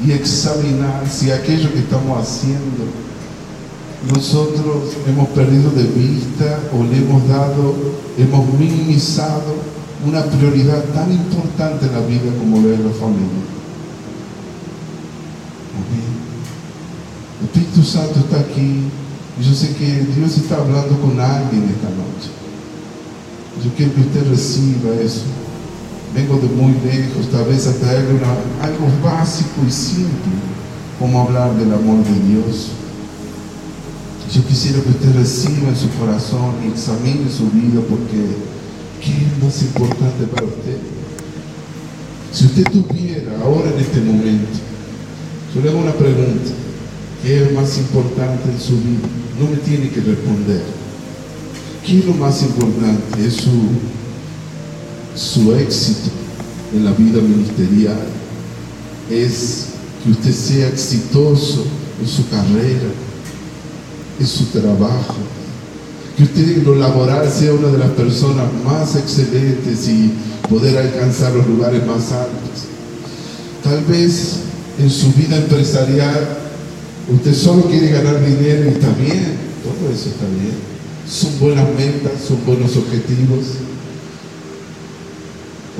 y 0.04 0.12
examinar 0.12 1.08
si 1.08 1.30
aquello 1.30 1.72
que 1.72 1.80
estamos 1.80 2.18
haciendo 2.18 2.84
nosotros 4.10 4.94
hemos 5.06 5.28
perdido 5.28 5.70
de 5.70 5.84
vista 5.84 6.58
o 6.72 6.82
le 6.82 6.98
hemos 6.98 7.28
dado, 7.28 7.74
hemos 8.18 8.58
minimizado 8.58 9.54
una 10.04 10.24
prioridad 10.24 10.82
tan 10.86 11.12
importante 11.12 11.86
en 11.86 11.92
la 11.92 12.00
vida 12.00 12.32
como 12.38 12.62
ver 12.62 12.80
la 12.80 12.90
familia. 12.90 13.42
El 17.40 17.46
Espíritu 17.46 17.82
Santo 17.82 18.20
está 18.20 18.40
aquí 18.40 18.82
y 19.40 19.44
yo 19.44 19.54
sé 19.54 19.74
que 19.74 20.04
Dios 20.16 20.36
está 20.36 20.56
hablando 20.56 20.98
con 21.00 21.18
alguien 21.20 21.64
esta 21.64 21.88
noche. 21.90 22.30
Yo 23.64 23.70
quiero 23.76 23.94
que 23.94 24.00
usted 24.00 24.28
reciba 24.30 24.94
eso. 25.00 25.22
Vengo 26.14 26.36
de 26.36 26.48
muy 26.48 26.74
lejos, 26.84 27.30
tal 27.30 27.46
vez 27.46 27.66
a 27.66 27.72
traerle 27.72 28.20
algo 28.60 28.86
básico 29.02 29.62
y 29.66 29.70
simple, 29.70 30.32
como 30.98 31.22
hablar 31.22 31.56
del 31.56 31.72
amor 31.72 32.04
de 32.04 32.28
Dios. 32.28 32.68
Yo 34.32 34.44
quisiera 34.46 34.80
que 34.82 34.90
usted 34.90 35.14
reciba 35.16 35.68
en 35.68 35.76
su 35.76 35.88
corazón 35.98 36.54
y 36.64 36.68
examine 36.68 37.30
su 37.30 37.50
vida 37.50 37.80
porque 37.88 38.52
¿qué 39.00 39.10
es 39.10 39.42
más 39.42 39.62
importante 39.62 40.26
para 40.26 40.46
usted? 40.46 40.78
Si 42.32 42.46
usted 42.46 42.64
tuviera 42.64 43.32
ahora 43.42 43.70
en 43.70 43.80
este 43.80 44.00
momento, 44.00 44.58
yo 45.54 45.60
le 45.60 45.68
hago 45.68 45.80
una 45.80 45.92
pregunta, 45.92 46.50
¿qué 47.22 47.42
es 47.42 47.52
más 47.52 47.76
importante 47.76 48.50
en 48.50 48.60
su 48.60 48.72
vida? 48.76 49.08
No 49.38 49.50
me 49.50 49.56
tiene 49.56 49.90
que 49.90 50.00
responder. 50.00 50.62
¿Qué 51.84 51.98
es 51.98 52.06
lo 52.06 52.14
más 52.14 52.40
importante? 52.42 53.26
Es 53.26 53.34
su, 53.34 53.50
su 55.14 55.52
éxito 55.54 56.10
en 56.74 56.84
la 56.84 56.92
vida 56.92 57.20
ministerial. 57.20 58.00
Es 59.10 59.66
que 60.02 60.10
usted 60.10 60.32
sea 60.32 60.68
exitoso 60.68 61.64
en 62.00 62.08
su 62.08 62.28
carrera, 62.28 62.90
en 64.18 64.26
su 64.26 64.44
trabajo. 64.46 65.16
Que 66.16 66.24
usted 66.24 66.58
en 66.58 66.64
lo 66.64 66.74
laboral 66.74 67.30
sea 67.30 67.52
una 67.52 67.68
de 67.68 67.78
las 67.78 67.90
personas 67.90 68.46
más 68.64 68.96
excelentes 68.96 69.88
y 69.88 70.12
poder 70.48 70.78
alcanzar 70.78 71.34
los 71.34 71.46
lugares 71.46 71.86
más 71.86 72.12
altos. 72.12 72.66
Tal 73.62 73.84
vez 73.84 74.40
en 74.78 74.90
su 74.90 75.12
vida 75.12 75.36
empresarial 75.36 76.38
usted 77.12 77.34
solo 77.34 77.62
quiere 77.62 77.90
ganar 77.90 78.24
dinero 78.24 78.64
y 78.66 78.68
está 78.68 78.88
bien, 78.94 79.36
todo 79.62 79.90
eso 79.92 80.08
está 80.08 80.26
bien 80.26 80.72
son 81.08 81.38
buenas 81.40 81.68
metas, 81.76 82.12
son 82.26 82.38
buenos 82.46 82.76
objetivos. 82.76 83.46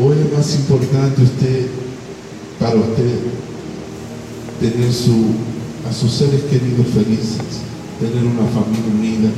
Hoy 0.01 0.17
es 0.19 0.33
más 0.35 0.55
importante 0.55 1.21
usted, 1.21 1.67
para 2.59 2.77
usted, 2.77 3.13
tener 4.59 4.91
su, 4.91 5.35
a 5.87 5.93
sus 5.93 6.11
seres 6.11 6.45
queridos 6.45 6.87
felices, 6.95 7.61
tener 8.01 8.25
una 8.25 8.49
familia 8.49 8.91
unida, 8.91 9.31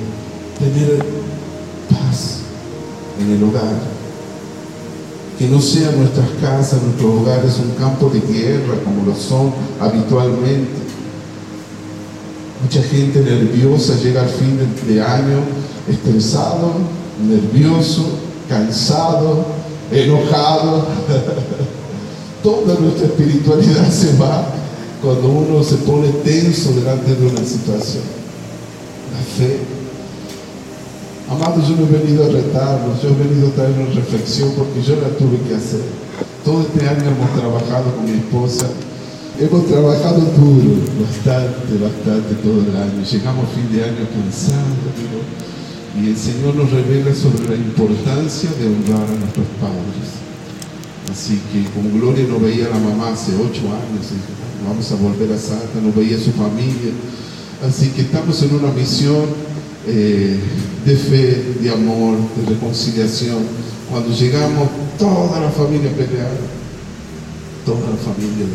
tener 0.61 1.05
paz 1.91 2.43
en 3.21 3.33
el 3.33 3.43
hogar. 3.43 3.95
Que 5.37 5.49
no 5.49 5.61
sean 5.61 5.99
nuestras 5.99 6.29
casas, 6.41 6.81
nuestros 6.85 7.21
hogares 7.21 7.59
un 7.59 7.73
campo 7.73 8.09
de 8.09 8.21
guerra 8.21 8.77
como 8.85 9.07
lo 9.07 9.17
son 9.17 9.53
habitualmente. 9.81 10.85
Mucha 12.63 12.81
gente 12.81 13.19
nerviosa 13.19 13.97
llega 13.97 14.23
al 14.23 14.29
fin 14.29 14.57
de 14.87 15.03
año 15.03 15.41
estresado, 15.89 16.75
nervioso, 17.27 18.05
cansado, 18.49 19.64
enojado. 19.95 20.87
Toda 22.43 22.79
nuestra 22.79 23.07
espiritualidad 23.07 23.91
se 23.91 24.19
va 24.19 24.47
cuando 25.01 25.29
uno 25.29 25.63
se 25.63 25.77
pone 25.77 26.09
tenso 26.25 26.73
delante 26.73 27.15
de 27.15 27.27
una 27.27 27.45
situación. 27.45 28.03
La 29.13 29.21
fe. 29.39 29.61
Amados, 31.31 31.69
yo 31.69 31.77
no 31.77 31.87
he 31.87 32.03
venido 32.03 32.25
a 32.25 32.29
retarlos, 32.29 33.01
yo 33.03 33.09
he 33.09 33.15
venido 33.15 33.49
a 33.49 33.51
traer 33.53 33.73
una 33.81 33.95
reflexión 33.95 34.53
porque 34.57 34.83
yo 34.83 34.97
la 34.97 35.09
tuve 35.17 35.39
que 35.49 35.55
hacer. 35.55 35.81
Todo 36.45 36.61
este 36.61 36.87
año 36.87 37.09
hemos 37.09 37.33
trabajado 37.33 37.97
con 37.97 38.05
mi 38.05 38.19
esposa, 38.19 38.67
hemos 39.41 39.67
trabajado 39.67 40.21
duro, 40.37 40.85
bastante, 41.01 41.81
bastante 41.81 42.35
todo 42.45 42.61
el 42.61 42.77
año. 42.77 43.01
Llegamos 43.01 43.45
a 43.45 43.55
fin 43.57 43.73
de 43.73 43.85
año 43.85 44.05
cansados, 44.13 44.85
y 45.97 46.09
el 46.09 46.17
Señor 46.17 46.57
nos 46.57 46.71
revela 46.71 47.15
sobre 47.15 47.49
la 47.49 47.55
importancia 47.55 48.51
de 48.59 48.67
honrar 48.67 49.09
a 49.09 49.19
nuestros 49.19 49.47
padres. 49.61 50.19
Así 51.11 51.41
que 51.53 51.63
con 51.71 52.01
Gloria 52.01 52.27
no 52.29 52.41
veía 52.41 52.67
a 52.67 52.71
la 52.71 52.81
mamá 52.81 53.13
hace 53.13 53.33
ocho 53.37 53.63
años, 53.71 54.11
vamos 54.67 54.91
a 54.91 54.97
volver 54.97 55.33
a 55.33 55.39
Santa, 55.39 55.81
no 55.81 55.93
veía 55.93 56.17
a 56.17 56.21
su 56.21 56.33
familia. 56.33 56.91
Así 57.67 57.91
que 57.91 58.03
estamos 58.03 58.43
en 58.43 58.55
una 58.57 58.73
misión 58.73 59.25
eh, 59.87 60.41
de 60.85 60.97
fe, 60.97 61.55
de 61.61 61.71
amor, 61.71 62.17
de 62.37 62.55
reconciliación. 62.55 63.39
Cuando 63.89 64.13
llegamos, 64.13 64.69
toda 64.99 65.41
la 65.41 65.51
familia 65.51 65.91
peleada, 65.93 66.41
toda 67.65 67.91
la 67.91 67.97
familia. 67.97 68.47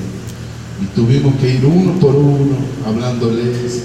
Y 0.81 0.86
tuvimos 0.96 1.36
que 1.36 1.55
ir 1.55 1.65
uno 1.65 1.93
por 2.00 2.15
uno, 2.15 2.58
hablándoles, 2.86 3.84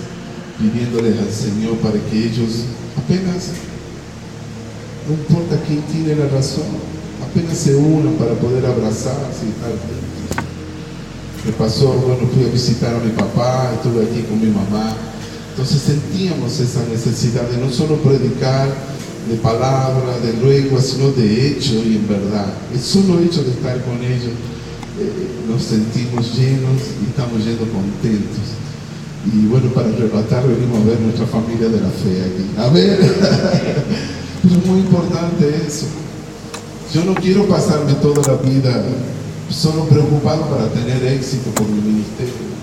pidiéndoles 0.58 1.18
al 1.20 1.30
Señor 1.30 1.76
para 1.76 1.98
que 2.10 2.18
ellos 2.18 2.64
apenas, 3.04 3.50
no 5.06 5.14
importa 5.14 5.62
quién 5.66 5.82
tiene 5.82 6.16
la 6.16 6.28
razón, 6.28 6.64
apenas 7.22 7.58
se 7.58 7.74
unan 7.74 8.14
para 8.14 8.32
poder 8.34 8.64
abrazarse 8.64 9.44
y 9.44 9.60
tal. 9.60 9.76
Me 11.44 11.52
pasó, 11.52 11.92
bueno, 11.92 12.26
fui 12.32 12.44
a 12.44 12.48
visitar 12.48 12.94
a 12.94 12.98
mi 13.00 13.10
papá, 13.10 13.72
estuve 13.74 14.04
aquí 14.04 14.22
con 14.22 14.40
mi 14.40 14.48
mamá, 14.48 14.96
entonces 15.50 15.82
sentíamos 15.82 16.58
esa 16.58 16.80
necesidad 16.86 17.48
de 17.50 17.58
no 17.58 17.70
solo 17.70 17.96
predicar 17.98 18.68
de 19.28 19.36
palabra, 19.36 20.18
de 20.22 20.32
lengua, 20.32 20.80
sino 20.80 21.10
de 21.12 21.48
hecho 21.48 21.74
y 21.84 21.96
en 21.96 22.08
verdad. 22.08 22.46
El 22.72 22.80
solo 22.80 23.20
hecho 23.20 23.42
de 23.42 23.50
estar 23.50 23.82
con 23.84 24.02
ellos 24.02 24.32
eh, 25.00 25.28
nos 25.48 25.62
sentimos 25.62 26.34
llenos 26.36 26.80
y 27.02 27.10
estamos 27.10 27.44
yendo 27.44 27.64
contentos. 27.70 28.63
Y 29.32 29.46
bueno, 29.46 29.70
para 29.70 29.88
arrebatar 29.88 30.46
venimos 30.46 30.82
a 30.82 30.84
ver 30.84 31.00
nuestra 31.00 31.26
familia 31.26 31.68
de 31.68 31.80
la 31.80 31.88
fe 31.88 32.22
aquí. 32.22 32.50
A 32.58 32.68
ver, 32.68 33.00
es 34.44 34.66
muy 34.66 34.80
importante 34.80 35.62
eso. 35.66 35.86
Yo 36.92 37.04
no 37.04 37.14
quiero 37.14 37.46
pasarme 37.48 37.94
toda 37.94 38.22
la 38.34 38.42
vida 38.42 38.84
solo 39.48 39.84
preocupado 39.84 40.42
para 40.48 40.68
tener 40.68 41.04
éxito 41.04 41.50
con 41.54 41.74
mi 41.74 41.80
ministerio. 41.80 42.54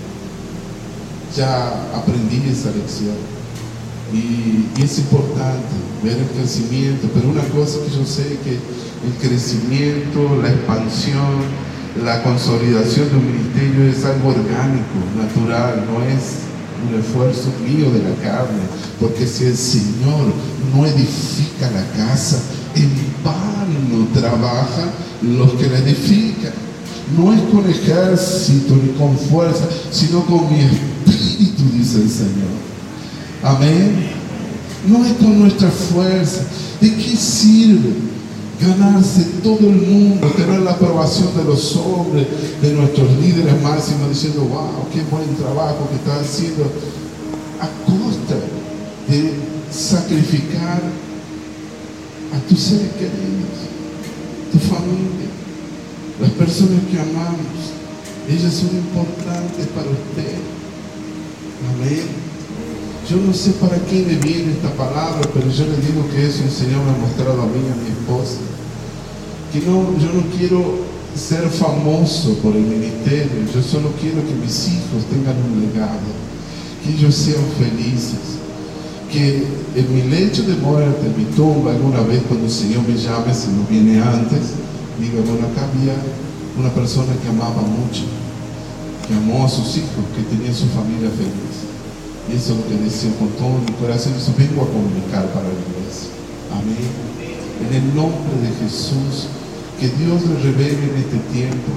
Ya 1.36 1.88
aprendí 1.96 2.42
esa 2.48 2.70
lección. 2.70 3.16
Y, 4.12 4.68
y, 4.78 4.84
es 4.84 4.98
importante 4.98 5.74
ver 6.04 6.18
el 6.18 6.26
crecimiento, 6.26 7.08
pero 7.14 7.30
una 7.30 7.44
cosa 7.44 7.78
que 7.82 7.96
yo 7.96 8.04
sé 8.04 8.36
que 8.44 8.52
el 8.52 9.14
crecimiento, 9.20 10.36
la 10.42 10.50
expansión, 10.50 11.40
la 12.04 12.22
consolidación 12.22 13.08
de 13.08 13.16
un 13.16 13.26
ministerio 13.26 13.84
es 13.84 14.04
algo 14.04 14.28
orgánico, 14.28 15.00
natural, 15.16 15.86
no 15.88 16.04
es 16.04 16.51
un 16.88 17.00
esfuerzo 17.00 17.52
mío 17.64 17.90
de 17.90 18.02
la 18.02 18.14
carne, 18.22 18.62
porque 19.00 19.26
si 19.26 19.44
el 19.44 19.56
Señor 19.56 20.32
no 20.74 20.86
edifica 20.86 21.70
la 21.70 21.84
casa, 21.96 22.40
en 22.74 22.90
vano 23.24 24.08
trabaja 24.14 24.90
los 25.22 25.52
que 25.52 25.68
la 25.68 25.78
edifican. 25.78 26.52
No 27.16 27.32
es 27.32 27.40
con 27.42 27.68
ejército 27.68 28.74
ni 28.76 28.92
con 28.98 29.16
fuerza, 29.16 29.64
sino 29.90 30.24
con 30.24 30.50
mi 30.50 30.60
espíritu, 30.60 31.62
dice 31.72 32.02
el 32.02 32.10
Señor. 32.10 32.52
Amén. 33.42 34.10
No 34.88 35.04
es 35.04 35.12
con 35.14 35.38
nuestra 35.38 35.70
fuerza. 35.70 36.42
¿De 36.80 36.94
qué 36.94 37.16
sirve 37.16 38.11
ganarse 38.62 39.24
todo 39.42 39.58
el 39.58 39.76
mundo, 39.76 40.26
tener 40.36 40.60
la 40.60 40.72
aprobación 40.72 41.36
de 41.36 41.44
los 41.44 41.76
hombres, 41.76 42.26
de 42.62 42.72
nuestros 42.72 43.10
líderes 43.18 43.60
máximos, 43.60 44.10
diciendo, 44.10 44.42
wow, 44.42 44.88
qué 44.92 45.02
buen 45.10 45.34
trabajo 45.36 45.88
que 45.90 45.96
está 45.96 46.20
haciendo, 46.20 46.64
a 47.60 47.68
costa 47.84 48.36
de 49.08 49.32
sacrificar 49.70 50.80
a 52.34 52.48
tus 52.48 52.58
seres 52.58 52.92
queridos, 52.92 53.58
tu 54.52 54.58
familia, 54.58 55.28
las 56.20 56.30
personas 56.32 56.80
que 56.90 56.98
amamos. 56.98 57.72
Ellas 58.28 58.54
son 58.54 58.76
importantes 58.76 59.66
para 59.74 59.90
usted. 59.90 60.38
Amén. 61.74 62.31
Yo 63.12 63.18
no 63.18 63.34
sé 63.34 63.50
para 63.60 63.76
quién 63.76 64.08
le 64.08 64.16
viene 64.16 64.52
esta 64.52 64.72
palabra, 64.72 65.20
pero 65.34 65.44
yo 65.50 65.66
le 65.66 65.76
digo 65.84 66.08
que 66.08 66.24
eso 66.24 66.44
el 66.44 66.50
Señor 66.50 66.80
me 66.80 66.96
ha 66.96 67.04
mostrado 67.04 67.42
a 67.42 67.44
mí 67.44 67.60
y 67.60 67.68
a 67.68 67.76
mi 67.76 67.92
esposa. 67.92 68.40
Que 69.52 69.60
no, 69.68 69.92
yo 70.00 70.08
no 70.16 70.24
quiero 70.32 70.80
ser 71.14 71.44
famoso 71.50 72.32
por 72.38 72.56
el 72.56 72.62
ministerio, 72.62 73.44
yo 73.52 73.60
solo 73.60 73.92
quiero 74.00 74.24
que 74.24 74.32
mis 74.32 74.66
hijos 74.68 75.04
tengan 75.12 75.36
un 75.44 75.60
legado, 75.60 76.08
que 76.80 76.96
ellos 76.96 77.14
sean 77.14 77.44
felices, 77.60 78.40
que 79.12 79.44
en 79.76 79.94
mi 79.94 80.08
lecho 80.08 80.44
de 80.44 80.56
muerte, 80.56 81.04
en 81.04 81.14
mi 81.14 81.28
tumba, 81.36 81.72
alguna 81.72 82.00
vez 82.08 82.22
cuando 82.26 82.46
el 82.46 82.50
Señor 82.50 82.80
me 82.88 82.96
llame, 82.96 83.34
si 83.34 83.48
no 83.48 83.68
viene 83.68 84.00
antes, 84.00 84.56
diga, 84.98 85.20
bueno, 85.20 85.52
acá 85.52 85.68
había 85.68 86.00
una 86.56 86.72
persona 86.72 87.12
que 87.20 87.28
amaba 87.28 87.60
mucho, 87.60 88.08
que 89.06 89.12
amó 89.12 89.44
a 89.44 89.50
sus 89.50 89.76
hijos, 89.76 90.00
que 90.16 90.34
tenía 90.34 90.54
su 90.54 90.64
familia 90.72 91.10
feliz. 91.10 91.51
Y 92.30 92.36
eso 92.36 92.52
es 92.52 92.58
lo 92.58 92.64
que 92.68 93.18
con 93.18 93.28
todo 93.34 93.58
mi 93.66 93.72
corazón. 93.80 94.14
Eso 94.14 94.32
vengo 94.38 94.62
a 94.62 94.70
comunicar 94.70 95.26
para 95.32 95.48
la 95.48 95.58
iglesia. 95.58 96.14
Amén. 96.54 96.86
En 97.66 97.74
el 97.74 97.94
nombre 97.94 98.34
de 98.42 98.50
Jesús, 98.62 99.26
que 99.78 99.88
Dios 99.88 100.22
le 100.22 100.52
revele 100.52 100.92
en 100.92 100.96
este 100.98 101.18
tiempo 101.32 101.72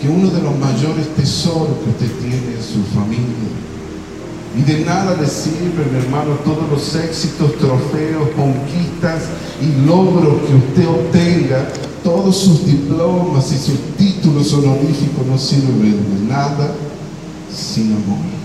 que 0.00 0.08
uno 0.08 0.30
de 0.30 0.40
los 0.40 0.58
mayores 0.58 1.14
tesoros 1.14 1.76
que 1.84 1.90
usted 1.90 2.18
tiene 2.20 2.58
es 2.58 2.66
su 2.72 2.82
familia. 2.94 3.52
Y 4.56 4.62
de 4.62 4.84
nada 4.84 5.16
le 5.20 5.28
sirve, 5.28 5.84
mi 5.92 5.98
hermano, 5.98 6.34
todos 6.44 6.68
los 6.70 6.94
éxitos, 6.96 7.56
trofeos, 7.58 8.30
conquistas 8.34 9.24
y 9.60 9.86
logros 9.86 10.40
que 10.46 10.54
usted 10.54 10.88
obtenga, 10.88 11.68
todos 12.02 12.34
sus 12.34 12.64
diplomas 12.64 13.52
y 13.52 13.58
sus 13.58 13.78
títulos 13.98 14.52
honoríficos 14.54 15.26
no 15.26 15.38
sirven 15.38 15.92
de 15.92 16.32
nada 16.32 16.72
sin 17.52 17.92
amor 17.92 18.40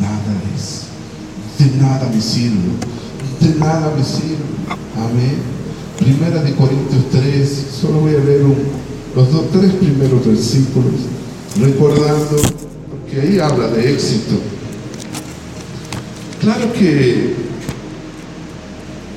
nada 0.00 0.42
es. 0.54 0.88
De 1.58 1.80
nada 1.80 2.10
me 2.14 2.20
sirve. 2.20 2.56
De 3.40 3.58
nada 3.58 3.94
me 3.96 4.04
sirve. 4.04 4.44
Amén. 4.96 5.58
Primera 5.98 6.42
de 6.42 6.54
Corintios 6.54 7.10
3, 7.10 7.66
solo 7.80 8.00
voy 8.00 8.14
a 8.14 8.18
leer 8.18 8.42
los 9.16 9.32
dos, 9.32 9.50
tres 9.52 9.72
primeros 9.72 10.24
versículos, 10.24 10.94
recordando, 11.60 12.36
porque 12.88 13.20
ahí 13.20 13.38
habla 13.40 13.68
de 13.68 13.92
éxito. 13.92 14.36
Claro 16.40 16.72
que 16.72 17.34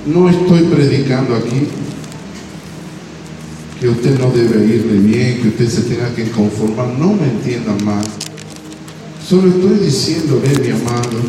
no 0.08 0.28
estoy 0.28 0.62
predicando 0.64 1.36
aquí 1.36 1.68
que 3.80 3.90
usted 3.90 4.20
no 4.20 4.32
debe 4.32 4.64
irle 4.66 5.00
bien, 5.00 5.42
que 5.42 5.48
usted 5.50 5.68
se 5.68 5.82
tenga 5.82 6.14
que 6.14 6.30
conformar, 6.32 6.88
no 7.00 7.14
me 7.14 7.26
entiendan 7.26 7.84
más. 7.84 8.06
Solo 9.32 9.48
estoy 9.48 9.86
diciéndole, 9.86 10.50
mi 10.62 10.72
amado, 10.72 11.22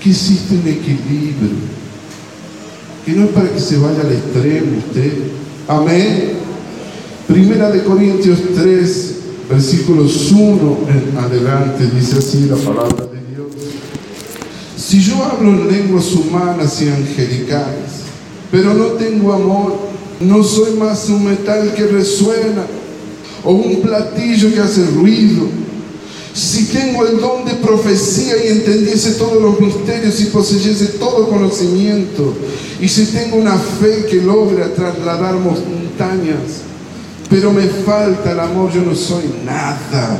que 0.00 0.10
existe 0.10 0.54
un 0.54 0.68
equilibrio, 0.68 1.56
que 3.04 3.12
no 3.14 3.24
es 3.24 3.30
para 3.30 3.50
que 3.50 3.58
se 3.58 3.78
vaya 3.78 4.02
al 4.02 4.12
extremo 4.12 4.78
usted. 4.78 5.12
Amén. 5.66 6.34
Primera 7.26 7.72
de 7.72 7.82
Corintios 7.82 8.38
3, 8.54 9.14
versículos 9.50 10.30
1 10.30 10.78
en 10.88 11.18
adelante, 11.18 11.90
dice 11.92 12.18
así 12.18 12.46
la 12.48 12.54
palabra 12.54 13.06
de 13.06 13.34
Dios. 13.34 13.48
Si 14.76 15.00
yo 15.00 15.24
hablo 15.24 15.48
en 15.48 15.66
lenguas 15.66 16.12
humanas 16.12 16.80
y 16.80 16.90
angelicales, 16.90 18.04
pero 18.52 18.72
no 18.72 18.84
tengo 18.92 19.32
amor, 19.32 19.76
no 20.20 20.44
soy 20.44 20.74
más 20.78 21.08
un 21.08 21.24
metal 21.24 21.74
que 21.74 21.88
resuena 21.88 22.64
o 23.42 23.50
un 23.50 23.82
platillo 23.82 24.54
que 24.54 24.60
hace 24.60 24.86
ruido 24.86 25.65
si 26.36 26.66
tengo 26.66 27.06
el 27.06 27.18
don 27.18 27.46
de 27.46 27.54
profecía 27.54 28.34
y 28.44 28.48
entendiese 28.48 29.12
todos 29.12 29.40
los 29.40 29.58
misterios 29.58 30.20
y 30.20 30.26
poseyese 30.26 30.98
todo 30.98 31.30
conocimiento, 31.30 32.34
y 32.78 32.86
si 32.88 33.06
tengo 33.06 33.36
una 33.36 33.56
fe 33.56 34.04
que 34.04 34.16
logra 34.16 34.74
trasladar 34.74 35.36
montañas, 35.36 36.60
pero 37.30 37.50
me 37.52 37.62
falta 37.62 38.32
el 38.32 38.40
amor, 38.40 38.70
yo 38.70 38.82
no 38.82 38.94
soy 38.94 39.24
nada. 39.46 40.18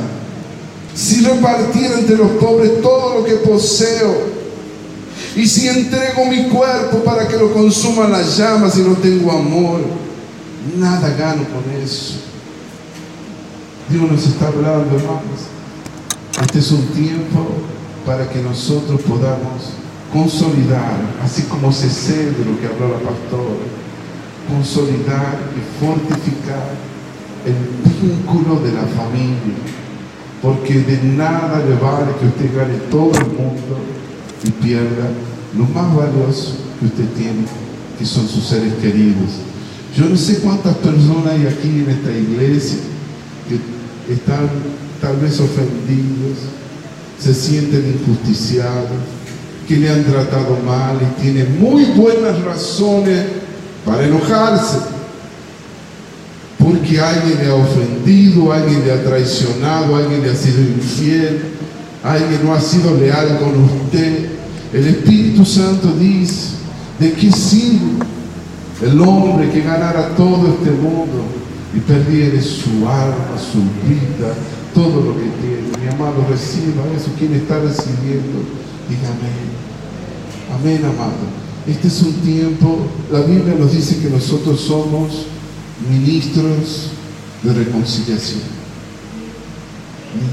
Si 0.95 1.21
repartiera 1.21 1.99
entre 1.99 2.17
los 2.17 2.31
pobres 2.31 2.81
todo 2.81 3.19
lo 3.19 3.23
que 3.23 3.35
poseo, 3.35 4.37
y 5.35 5.47
si 5.47 5.67
entrego 5.67 6.25
mi 6.25 6.47
cuerpo 6.47 7.03
para 7.03 7.27
que 7.27 7.37
lo 7.37 7.53
consuman 7.53 8.11
las 8.11 8.35
llamas 8.39 8.75
y 8.75 8.81
no 8.81 8.95
tengo 8.95 9.31
amor, 9.31 9.81
nada 10.79 11.09
gano 11.09 11.43
con 11.43 11.79
eso. 11.79 12.15
Dios 13.87 14.11
nos 14.11 14.25
está 14.25 14.47
hablando, 14.47 14.95
hermanos. 14.95 15.56
Este 16.41 16.59
es 16.59 16.71
un 16.71 16.85
tiempo 16.87 17.47
para 18.05 18.29
que 18.29 18.41
nosotros 18.41 19.01
podamos 19.01 19.73
consolidar, 20.13 20.95
así 21.23 21.43
como 21.43 21.71
ese 21.71 21.89
cedro 21.89 22.59
que 22.61 22.67
habló 22.67 22.89
la 22.89 23.09
pastora, 23.09 23.65
consolidar 24.47 25.39
y 25.57 25.83
fortificar 25.83 26.75
el 27.43 27.55
vínculo 28.01 28.59
de 28.59 28.71
la 28.71 28.83
familia. 28.83 29.57
Porque 30.41 30.75
de 30.75 31.01
nada 31.17 31.65
le 31.67 31.75
vale 31.75 32.13
que 32.19 32.27
usted 32.27 32.55
gane 32.55 32.77
todo 32.91 33.11
el 33.13 33.27
mundo 33.27 33.79
y 34.43 34.51
pierda 34.51 35.09
lo 35.57 35.65
más 35.65 35.95
valioso 35.95 36.55
que 36.79 36.85
usted 36.85 37.09
tiene, 37.17 37.45
que 37.97 38.05
son 38.05 38.27
sus 38.27 38.45
seres 38.45 38.73
queridos. 38.75 39.41
Yo 39.95 40.05
no 40.05 40.15
sé 40.15 40.39
cuántas 40.41 40.75
personas 40.77 41.33
hay 41.33 41.47
aquí 41.47 41.69
en 41.79 41.89
esta 41.89 42.11
iglesia 42.11 42.77
que 43.49 44.13
están 44.13 44.47
tal 45.01 45.17
vez 45.17 45.39
ofendidos, 45.39 46.37
se 47.19 47.33
sienten 47.33 47.99
injusticiados, 47.99 48.89
que 49.67 49.77
le 49.77 49.89
han 49.89 50.03
tratado 50.03 50.57
mal 50.65 50.97
y 51.01 51.21
tienen 51.21 51.59
muy 51.59 51.85
buenas 51.85 52.41
razones 52.41 53.25
para 53.85 54.05
enojarse. 54.05 54.77
Porque 56.57 56.99
alguien 56.99 57.39
le 57.39 57.49
ha 57.49 57.55
ofendido, 57.55 58.51
alguien 58.51 58.85
le 58.85 58.91
ha 58.91 59.03
traicionado, 59.03 59.95
alguien 59.95 60.21
le 60.21 60.31
ha 60.31 60.35
sido 60.35 60.61
infiel, 60.61 61.41
alguien 62.03 62.41
no 62.43 62.53
ha 62.53 62.61
sido 62.61 62.95
leal 62.97 63.39
con 63.39 63.63
usted. 63.63 64.29
El 64.73 64.87
Espíritu 64.87 65.45
Santo 65.45 65.93
dice, 65.99 66.55
¿de 66.99 67.13
qué 67.13 67.31
sirve 67.31 68.05
el 68.81 68.99
hombre 69.01 69.49
que 69.49 69.61
ganara 69.61 70.09
todo 70.15 70.47
este 70.47 70.71
mundo 70.71 71.25
y 71.73 71.79
perdiera 71.79 72.41
su 72.41 72.87
alma, 72.87 73.35
su 73.37 73.59
vida, 73.87 74.33
todo 74.77 75.01
lo 75.01 75.15
que 75.15 75.25
tiene. 75.41 75.73
Mi 75.81 75.87
amado, 75.87 76.23
reciba 76.29 76.85
eso. 76.95 77.09
Quien 77.17 77.33
está 77.33 77.57
recibiendo, 77.59 78.45
diga 78.87 79.09
amén. 79.09 79.49
Amén, 80.53 80.85
amado. 80.85 81.25
Este 81.65 81.87
es 81.87 82.01
un 82.03 82.13
tiempo, 82.21 82.85
la 83.11 83.21
Biblia 83.21 83.55
nos 83.59 83.71
dice 83.71 83.97
que 83.99 84.09
nosotros 84.09 84.61
somos 84.61 85.25
ministros 85.89 86.91
de 87.41 87.53
reconciliación. 87.53 88.41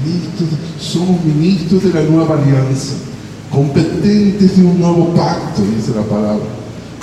Ministros, 0.05 0.49
somos 0.79 1.25
ministros 1.25 1.83
de 1.83 1.89
la 1.89 2.03
nueva 2.03 2.39
alianza, 2.39 2.93
competentes 3.51 4.57
de 4.57 4.63
un 4.63 4.79
nuevo 4.79 5.13
pacto, 5.15 5.63
dice 5.75 5.91
la 5.95 6.03
palabra. 6.03 6.45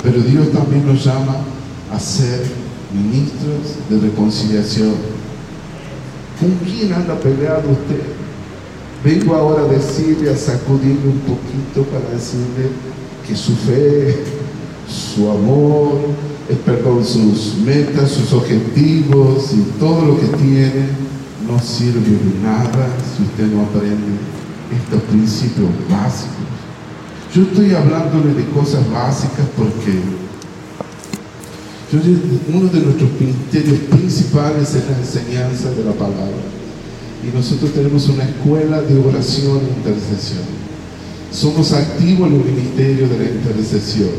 Pero 0.01 0.21
Dios 0.21 0.51
también 0.51 0.85
nos 0.87 1.03
llama 1.03 1.37
a 1.91 1.99
ser 1.99 2.41
ministros 2.93 3.77
de 3.89 3.99
reconciliación 3.99 5.12
¿Con 6.39 6.51
quién 6.65 6.93
anda 6.93 7.15
peleado 7.19 7.69
usted? 7.71 8.01
Vengo 9.03 9.35
ahora 9.35 9.63
a 9.63 9.67
decirle, 9.67 10.29
a 10.31 10.37
sacudirle 10.37 11.07
un 11.07 11.19
poquito 11.19 11.83
para 11.91 12.09
decirle 12.09 12.69
que 13.27 13.35
su 13.35 13.53
fe, 13.53 14.23
su 14.87 15.29
amor, 15.29 15.99
eh, 16.49 16.57
perdón, 16.65 17.03
sus 17.03 17.55
metas, 17.65 18.11
sus 18.11 18.31
objetivos 18.33 19.51
y 19.53 19.79
todo 19.79 20.05
lo 20.05 20.19
que 20.19 20.27
tiene 20.37 20.87
no 21.47 21.59
sirve 21.59 21.99
de 21.99 22.39
nada 22.41 22.87
si 23.15 23.23
usted 23.23 23.47
no 23.53 23.63
aprende 23.63 24.17
estos 24.71 25.01
principios 25.03 25.69
básicos. 25.89 26.33
Yo 27.33 27.43
estoy 27.43 27.73
hablándole 27.73 28.33
de 28.33 28.45
cosas 28.51 28.89
básicas 28.89 29.45
porque 29.57 30.22
uno 32.01 32.69
de 32.69 32.79
nuestros 32.79 33.09
ministerios 33.19 33.79
principales 33.91 34.73
es 34.73 34.83
la 34.89 34.97
enseñanza 34.97 35.69
de 35.71 35.83
la 35.83 35.91
palabra. 35.91 36.41
Y 37.23 37.35
nosotros 37.35 37.71
tenemos 37.71 38.09
una 38.09 38.23
escuela 38.23 38.81
de 38.81 38.99
oración 38.99 39.59
e 39.59 39.77
intercesión. 39.77 40.43
Somos 41.31 41.71
activos 41.71 42.29
en 42.29 42.35
el 42.35 42.45
ministerio 42.45 43.07
de 43.07 43.17
la 43.17 43.25
intercesión. 43.25 44.09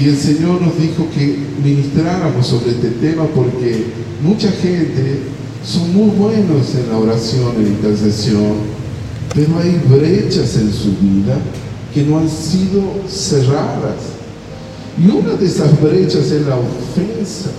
Y 0.00 0.08
el 0.08 0.16
Señor 0.16 0.62
nos 0.62 0.78
dijo 0.80 1.06
que 1.14 1.38
ministráramos 1.62 2.46
sobre 2.46 2.70
este 2.70 2.90
tema 2.90 3.24
porque 3.26 3.86
mucha 4.22 4.50
gente 4.50 5.20
son 5.64 5.92
muy 5.92 6.10
buenos 6.10 6.74
en 6.74 6.88
la 6.90 6.98
oración 6.98 7.52
e 7.58 7.68
intercesión, 7.68 8.54
pero 9.34 9.58
hay 9.58 9.80
brechas 9.88 10.56
en 10.56 10.72
su 10.72 10.90
vida 11.00 11.38
que 11.92 12.04
no 12.04 12.18
han 12.18 12.28
sido 12.28 12.82
cerradas 13.08 14.17
y 15.00 15.08
una 15.08 15.34
de 15.34 15.46
esas 15.46 15.80
brechas 15.80 16.30
es 16.30 16.46
la 16.46 16.56
ofensa, 16.56 17.50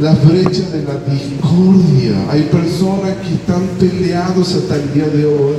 la 0.00 0.14
brecha 0.14 0.68
de 0.70 0.82
la 0.82 0.98
discordia. 1.08 2.30
Hay 2.30 2.42
personas 2.44 3.16
que 3.18 3.34
están 3.34 3.62
peleados 3.78 4.54
hasta 4.54 4.76
el 4.76 4.92
día 4.92 5.06
de 5.06 5.26
hoy 5.26 5.54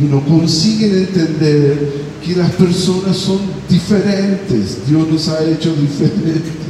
y 0.00 0.04
no 0.04 0.24
consiguen 0.24 0.98
entender 0.98 1.92
que 2.24 2.36
las 2.36 2.52
personas 2.52 3.16
son 3.16 3.38
diferentes. 3.68 4.86
Dios 4.86 5.08
nos 5.08 5.28
ha 5.28 5.42
hecho 5.44 5.74
diferentes. 5.74 6.60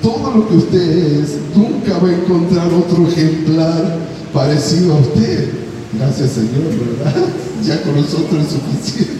Todo 0.00 0.34
lo 0.34 0.48
que 0.48 0.56
usted 0.56 1.20
es, 1.20 1.36
nunca 1.54 1.98
va 1.98 2.08
a 2.08 2.14
encontrar 2.14 2.68
otro 2.72 3.06
ejemplar 3.08 3.98
parecido 4.32 4.94
a 4.94 5.00
usted. 5.00 5.50
Gracias 5.98 6.32
Señor, 6.32 6.70
¿verdad? 6.98 7.26
Ya 7.64 7.82
con 7.82 7.96
nosotros 7.96 8.42
es 8.42 8.52
suficiente. 8.52 9.14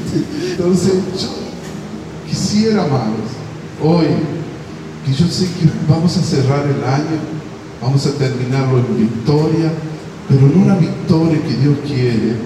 Entonces, 0.50 0.92
yo 1.20 1.28
quisiera, 2.28 2.84
amados, 2.84 3.33
hoy, 3.84 4.06
que 5.04 5.12
yo 5.12 5.28
sé 5.28 5.44
que 5.44 5.68
vamos 5.88 6.16
a 6.16 6.22
cerrar 6.22 6.66
el 6.66 6.82
año, 6.82 7.20
vamos 7.80 8.06
a 8.06 8.12
terminarlo 8.12 8.78
en 8.78 8.98
victoria, 8.98 9.72
pero 10.28 10.42
no 10.48 10.62
una 10.62 10.76
victoria 10.76 11.42
que 11.42 11.56
Dios 11.56 11.76
quiere, 11.86 12.36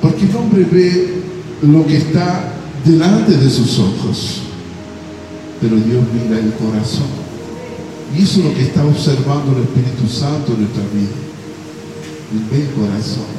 porque 0.00 0.26
el 0.26 0.36
hombre 0.36 0.66
ve 0.70 1.22
lo 1.62 1.84
que 1.86 1.96
está 1.96 2.52
delante 2.84 3.36
de 3.36 3.50
sus 3.50 3.78
ojos, 3.80 4.42
pero 5.60 5.74
Dios 5.76 6.04
mira 6.14 6.38
el 6.38 6.52
corazón. 6.54 7.26
Y 8.16 8.22
eso 8.22 8.40
es 8.40 8.46
lo 8.46 8.54
que 8.54 8.62
está 8.62 8.84
observando 8.84 9.56
el 9.56 9.64
Espíritu 9.64 10.06
Santo 10.08 10.52
en 10.52 10.60
nuestra 10.60 10.84
vida. 10.94 11.16
Él 12.32 12.44
ve 12.50 12.62
el 12.62 12.70
corazón. 12.70 13.34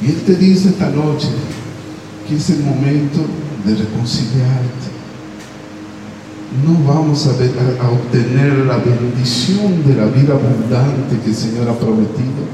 Y 0.00 0.06
Él 0.06 0.22
te 0.24 0.36
dice 0.36 0.68
esta 0.68 0.90
noche 0.90 1.28
que 2.28 2.36
es 2.36 2.50
el 2.50 2.60
momento 2.60 3.20
de 3.64 3.74
reconciliarte 3.74 4.93
no 6.62 6.86
vamos 6.86 7.26
a, 7.26 7.30
obtener 7.90 8.52
la 8.66 8.76
bendición 8.76 9.82
de 9.84 9.96
la 9.96 10.06
vida 10.06 10.34
abundante 10.34 11.18
que 11.22 11.30
el 11.30 11.34
Señor 11.34 11.68
ha 11.68 11.74
prometido 11.74 12.46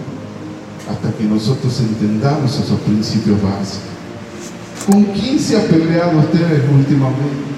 hasta 0.90 1.12
que 1.12 1.24
nosotros 1.24 1.78
entendamos 1.80 2.58
esos 2.58 2.80
principios 2.80 3.36
básicos. 3.42 3.90
¿Con 4.86 5.04
quién 5.04 5.38
se 5.38 5.58
ha 5.58 5.66
peleado 5.66 6.18
ustedes 6.18 6.62
últimamente? 6.72 7.50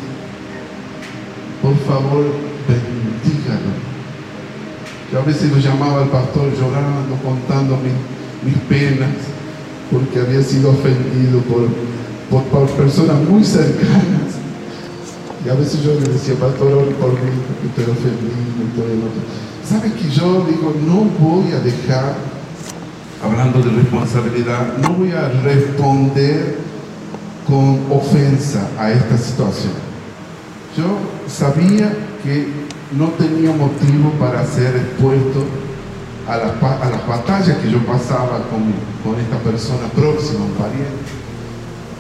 Por 1.63 1.77
favor, 1.87 2.25
bendígalo. 2.67 3.73
Yo 5.13 5.21
a 5.21 5.25
veces 5.25 5.53
lo 5.53 5.59
llamaba 5.59 6.03
al 6.03 6.09
pastor 6.09 6.51
llorando, 6.59 7.17
contando 7.23 7.79
mis, 8.43 8.55
penas, 8.69 9.11
porque 9.93 10.19
había 10.19 10.43
sido 10.43 10.71
ofendido 10.71 11.41
por, 11.43 11.69
por 12.43 12.69
personas 12.71 13.23
muy 13.29 13.45
cercanas 13.45 14.22
y 15.45 15.49
a 15.49 15.55
veces 15.55 15.83
yo 15.83 15.95
le 15.95 16.09
decía, 16.09 16.35
pastor, 16.37 16.73
ore 16.73 16.93
por 16.93 17.11
mí, 17.11 17.31
estoy 17.67 17.85
ofendido 17.85 18.63
y 18.63 18.77
todo 18.77 18.87
el 18.87 18.99
otro. 18.99 19.23
¿Sabe 19.69 19.93
que 19.93 20.09
yo 20.09 20.47
digo, 20.49 20.73
no 20.87 21.05
voy 21.19 21.53
a 21.53 21.59
dejar, 21.59 22.15
hablando 23.23 23.59
de 23.61 23.71
responsabilidad, 23.83 24.79
no 24.79 24.91
voy 24.95 25.11
a 25.11 25.29
responder 25.43 26.59
con 27.47 27.81
ofensa 27.91 28.69
a 28.79 28.93
esta 28.93 29.19
situación? 29.19 29.73
Yo 30.77 30.97
sabía 31.27 31.93
que 32.23 32.47
no 32.97 33.09
tenía 33.19 33.51
motivo 33.51 34.11
para 34.21 34.47
ser 34.47 34.77
expuesto 34.77 35.45
a, 36.29 36.35
a 36.35 36.91
las 36.91 37.09
batallas 37.09 37.59
que 37.59 37.71
yo 37.71 37.85
pasaba 37.85 38.47
con, 38.49 38.63
con 39.03 39.21
esta 39.21 39.39
persona 39.39 39.89
próxima, 39.89 40.45
un 40.45 40.53
pariente. 40.53 41.11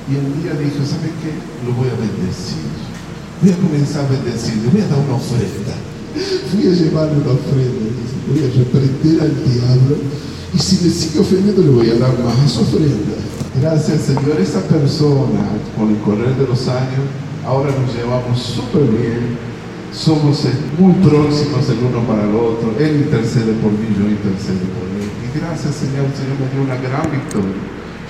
Y 0.08 0.14
el 0.14 0.42
día 0.42 0.52
dije, 0.52 0.86
¿sabe 0.86 1.10
qué? 1.22 1.66
Lo 1.66 1.74
voy 1.74 1.88
a 1.88 1.94
bendecir 1.98 2.91
voy 3.42 3.50
a 3.50 3.56
comenzar 3.56 4.06
a 4.06 4.08
bendecirle, 4.08 4.70
voy 4.70 4.80
a 4.80 4.86
dar 4.86 4.98
una 5.02 5.16
ofrenda. 5.16 5.74
Voy 6.54 6.66
a 6.68 6.70
llevarle 6.70 7.16
una 7.18 7.32
ofrenda, 7.32 7.90
voy 8.28 8.38
a 8.38 8.48
reprender 8.54 9.16
al 9.20 9.34
diablo 9.34 9.96
y 10.54 10.58
si 10.58 10.84
me 10.84 10.90
sigue 10.90 11.20
ofendiendo 11.20 11.62
le 11.62 11.70
voy 11.70 11.90
a 11.90 11.98
dar 11.98 12.14
más 12.22 12.56
ofrenda. 12.56 13.18
Gracias 13.60 14.02
Señor, 14.02 14.38
esa 14.40 14.60
persona 14.68 15.58
con 15.76 15.90
el 15.90 15.98
correr 16.00 16.36
de 16.36 16.46
los 16.46 16.68
años, 16.68 17.02
ahora 17.44 17.70
nos 17.74 17.94
llevamos 17.94 18.38
súper 18.38 18.82
bien, 18.82 19.36
somos 19.92 20.46
muy 20.78 20.92
próximos 21.02 21.68
el 21.68 21.84
uno 21.84 22.06
para 22.06 22.24
el 22.24 22.34
otro, 22.36 22.76
Él 22.78 23.08
intercede 23.08 23.52
por 23.58 23.72
mí, 23.72 23.88
yo 23.98 24.06
intercedo 24.08 24.64
por 24.76 24.86
Él. 24.92 25.08
Y 25.08 25.38
gracias 25.38 25.74
Señor, 25.74 26.06
el 26.06 26.14
Señor 26.14 26.36
me 26.38 26.48
dio 26.52 26.62
una 26.62 26.76
gran 26.76 27.10
victoria. 27.10 27.60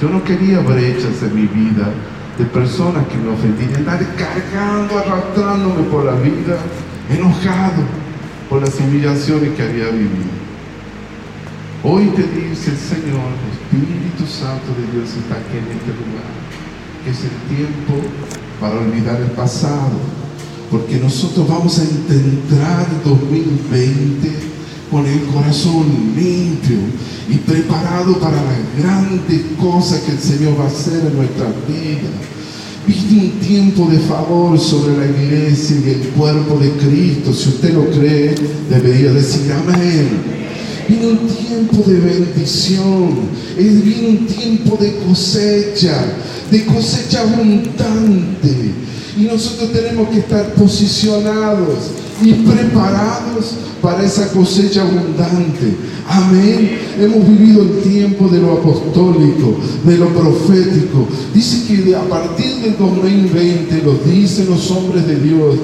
Yo 0.01 0.11
no 0.11 0.23
quería 0.25 0.61
brechas 0.61 1.23
en 1.23 1.35
mi 1.35 1.47
vida, 1.47 1.95
de 2.38 2.45
personas 2.47 3.07
que 3.09 3.16
me 3.16 3.31
ofendían, 3.31 3.77
andar 3.77 4.01
cargando, 4.16 4.99
arrastrándome 4.99 5.83
por 5.90 6.05
la 6.05 6.14
vida, 6.14 6.59
enojado 7.11 7.83
por 8.49 8.62
las 8.62 8.75
humillaciones 8.81 9.55
que 9.55 9.62
había 9.62 9.90
vivido. 9.90 10.42
Hoy 11.85 12.07
te 12.16 12.23
dice 12.23 12.71
el 12.71 12.77
Señor, 12.77 13.27
el 13.42 13.81
Espíritu 13.81 14.27
Santo 14.27 14.73
de 14.79 14.92
Dios 14.92 15.11
está 15.11 15.35
aquí 15.35 15.59
en 15.59 15.77
este 15.77 15.92
lugar, 15.92 16.33
que 17.05 17.11
es 17.11 17.21
el 17.25 17.57
tiempo 17.57 17.95
para 18.61 18.79
olvidar 18.79 19.21
el 19.21 19.33
pasado, 19.33 19.99
porque 20.71 20.97
nosotros 20.99 21.47
vamos 21.49 21.79
a 21.79 21.85
intentar 21.85 22.87
2020 23.05 24.51
con 24.92 25.07
el 25.07 25.22
corazón 25.22 25.87
limpio 26.14 26.76
y 27.28 27.38
preparado 27.38 28.20
para 28.20 28.37
las 28.37 28.78
grandes 28.78 29.40
cosas 29.59 30.00
que 30.00 30.12
el 30.12 30.18
Señor 30.18 30.61
va 30.61 30.64
a 30.64 30.68
hacer 30.68 31.07
en 31.07 31.16
nuestra 31.16 31.46
vida. 31.66 32.11
Viene 32.87 33.24
un 33.24 33.40
tiempo 33.40 33.88
de 33.90 33.98
favor 34.00 34.59
sobre 34.61 34.98
la 34.98 35.07
iglesia 35.07 35.76
y 35.78 35.90
el 35.90 36.09
cuerpo 36.11 36.59
de 36.59 36.72
Cristo. 36.72 37.33
Si 37.33 37.48
usted 37.48 37.72
lo 37.72 37.88
cree, 37.90 38.35
debería 38.68 39.12
decir 39.12 39.50
amén. 39.52 40.11
Viene 40.88 41.07
un 41.07 41.26
tiempo 41.26 41.83
de 41.88 41.98
bendición. 41.98 43.14
Viene 43.57 44.09
un 44.09 44.26
tiempo 44.26 44.76
de 44.78 44.96
cosecha, 45.07 46.05
de 46.52 46.66
cosecha 46.66 47.22
abundante. 47.22 48.74
Y 49.18 49.22
nosotros 49.22 49.72
tenemos 49.72 50.08
que 50.10 50.18
estar 50.18 50.52
posicionados 50.54 51.90
y 52.22 52.32
preparados 52.34 53.54
para 53.80 54.04
esa 54.04 54.30
cosecha 54.32 54.82
abundante. 54.82 55.74
Amén. 56.06 56.78
Hemos 57.00 57.26
vivido 57.26 57.62
el 57.62 57.80
tiempo 57.80 58.28
de 58.28 58.40
lo 58.40 58.52
apostólico, 58.52 59.56
de 59.84 59.96
lo 59.96 60.08
profético. 60.10 61.08
Dice 61.34 61.66
que 61.66 61.96
a 61.96 62.02
partir 62.02 62.56
del 62.56 62.76
2020, 62.76 63.82
lo 63.82 63.94
dicen 63.94 64.50
los 64.50 64.70
hombres 64.70 65.06
de 65.06 65.16
Dios, 65.16 65.56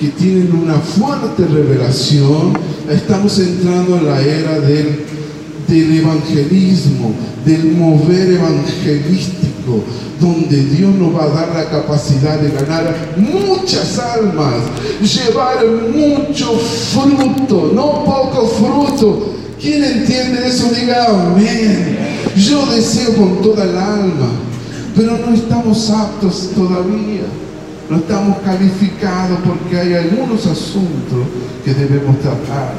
que 0.00 0.08
tienen 0.08 0.52
una 0.52 0.74
fuerte 0.74 1.44
revelación, 1.46 2.52
estamos 2.88 3.38
entrando 3.38 3.96
en 3.96 4.06
la 4.06 4.20
era 4.20 4.60
del, 4.60 5.00
del 5.66 5.98
evangelismo, 5.98 7.12
del 7.44 7.72
mover 7.72 8.32
evangelístico 8.32 9.55
donde 10.20 10.64
Dios 10.64 10.94
nos 10.94 11.14
va 11.14 11.24
a 11.24 11.28
dar 11.28 11.48
la 11.54 11.68
capacidad 11.68 12.38
de 12.38 12.50
ganar 12.50 13.14
muchas 13.16 13.98
almas, 13.98 14.54
llevar 15.00 15.64
mucho 15.94 16.56
fruto, 16.58 17.72
no 17.74 18.04
poco 18.04 18.46
fruto. 18.46 19.32
¿Quién 19.60 19.82
entiende 19.82 20.46
eso? 20.46 20.68
Diga 20.68 21.06
amén. 21.06 21.98
Yo 22.36 22.66
deseo 22.66 23.14
con 23.14 23.42
toda 23.42 23.64
el 23.64 23.76
alma, 23.76 24.28
pero 24.94 25.18
no 25.18 25.34
estamos 25.34 25.90
aptos 25.90 26.50
todavía. 26.54 27.22
No 27.88 27.98
estamos 27.98 28.38
calificados 28.38 29.38
porque 29.46 29.78
hay 29.78 29.94
algunos 29.94 30.44
asuntos 30.46 31.24
que 31.64 31.72
debemos 31.72 32.18
tratar, 32.20 32.74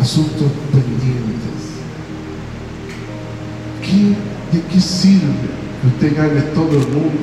asuntos 0.00 0.48
pendientes. 0.72 1.38
¿De 4.52 4.62
qué 4.72 4.80
sirve 4.80 5.57
que 5.80 5.86
usted 5.88 6.16
gane 6.16 6.40
todo 6.54 6.70
el 6.70 6.86
mundo 6.88 7.18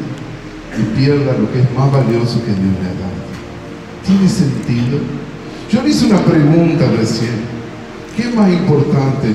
y 0.78 0.98
pierda 0.98 1.38
lo 1.38 1.52
que 1.52 1.62
es 1.62 1.74
más 1.74 1.92
valioso 1.92 2.40
que 2.42 2.52
Dios 2.52 2.76
le 2.82 2.88
ha 2.90 2.96
dado. 3.00 3.26
¿Tiene 4.06 4.30
sentido? 4.30 5.00
Yo 5.72 5.82
le 5.82 5.90
hice 5.90 6.06
una 6.06 6.24
pregunta 6.24 6.86
recién. 6.98 7.56
¿Qué 8.16 8.30
es 8.30 8.36
más 8.36 8.50
importante? 8.52 9.34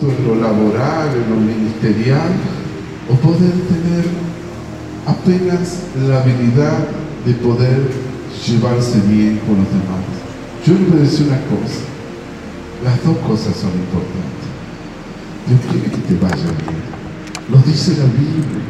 culto, 0.00 0.16
en 0.16 0.28
lo 0.28 0.34
laboral, 0.36 1.08
en 1.14 1.30
lo 1.30 1.36
ministerial, 1.36 2.30
o 3.08 3.14
poder 3.14 3.52
tener 3.52 4.04
apenas 5.06 5.82
la 6.08 6.22
habilidad 6.22 6.88
de 7.24 7.34
poder 7.34 7.80
llevarse 8.46 9.00
bien 9.08 9.40
con 9.46 9.56
los 9.58 9.68
demás. 9.68 10.04
Yo 10.66 10.74
le 10.74 10.90
voy 10.90 11.00
a 11.00 11.02
decir 11.02 11.26
una 11.26 11.40
cosa, 11.44 11.80
las 12.84 13.04
dos 13.04 13.16
cosas 13.18 13.56
son 13.56 13.70
importantes. 13.70 14.48
Dios 15.46 15.60
quiere 15.70 15.90
que 15.90 16.02
te 16.08 16.14
vaya 16.14 16.36
bien, 16.36 16.89
lo 17.50 17.58
dice 17.70 17.96
la 17.98 18.04
Biblia, 18.04 18.62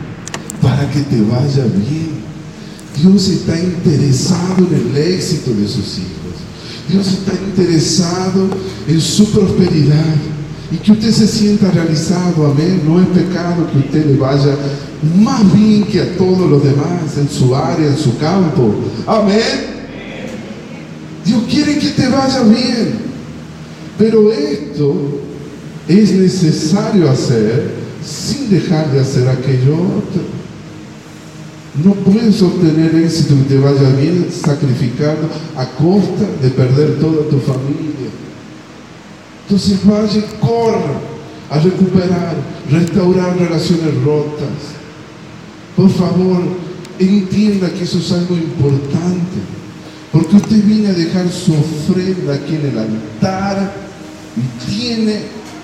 para 0.63 0.91
que 0.91 1.01
te 1.01 1.21
vaya 1.23 1.65
bien. 1.65 2.21
Dios 2.97 3.29
está 3.29 3.59
interesado 3.59 4.67
en 4.71 4.91
el 4.91 4.97
éxito 4.97 5.53
de 5.53 5.67
sus 5.69 5.99
hijos. 5.99 6.21
Dios 6.89 7.07
está 7.07 7.33
interesado 7.35 8.49
en 8.89 9.01
su 9.01 9.31
prosperidad 9.31 10.17
y 10.73 10.77
que 10.77 10.93
usted 10.93 11.13
se 11.13 11.27
sienta 11.27 11.71
realizado, 11.71 12.47
amén. 12.47 12.83
No 12.87 13.01
es 13.01 13.07
pecado 13.09 13.71
que 13.71 13.79
usted 13.79 14.07
le 14.07 14.17
vaya 14.17 14.57
más 15.17 15.53
bien 15.53 15.85
que 15.85 16.01
a 16.01 16.17
todos 16.17 16.51
los 16.51 16.63
demás 16.63 17.17
en 17.17 17.29
su 17.29 17.55
área, 17.55 17.87
en 17.87 17.99
su 17.99 18.19
campo, 18.19 18.75
amén. 19.07 19.71
Dios 21.25 21.43
quiere 21.49 21.79
que 21.79 21.91
te 21.91 22.09
vaya 22.09 22.43
bien, 22.43 22.95
pero 23.99 24.33
esto 24.33 25.21
es 25.87 26.13
necesario 26.13 27.11
hacer 27.11 27.80
sin 28.05 28.51
dejar 28.51 28.91
de 28.91 29.01
hacer 29.01 29.29
aquello 29.29 29.75
otro. 29.75 30.41
No 31.85 31.93
puedes 31.95 32.43
obtener 32.43 32.95
éxito 32.97 33.35
que 33.37 33.55
te 33.55 33.59
vaya 33.59 33.89
bien 33.91 34.27
sacrificando 34.31 35.29
a 35.57 35.67
costa 35.67 36.27
de 36.43 36.51
perder 36.51 36.99
toda 36.99 37.29
tu 37.29 37.39
familia. 37.39 38.11
Entonces 39.45 39.79
vaya 39.85 40.19
y 40.19 40.41
corra 40.41 41.01
a 41.49 41.59
recuperar, 41.59 42.35
restaurar 42.71 43.39
relaciones 43.39 43.95
rotas. 44.05 44.49
Por 45.77 45.91
favor, 45.91 46.43
entienda 46.99 47.71
que 47.71 47.85
eso 47.85 47.99
es 47.99 48.13
algo 48.13 48.35
importante. 48.35 49.39
Porque 50.13 50.37
usted 50.37 50.65
viene 50.65 50.89
a 50.89 50.93
dejar 50.93 51.31
su 51.31 51.53
ofrenda 51.55 52.35
aquí 52.35 52.57
en 52.57 52.67
el 52.67 52.79
altar 52.79 53.73
y 54.37 54.71
tiene 54.71 55.21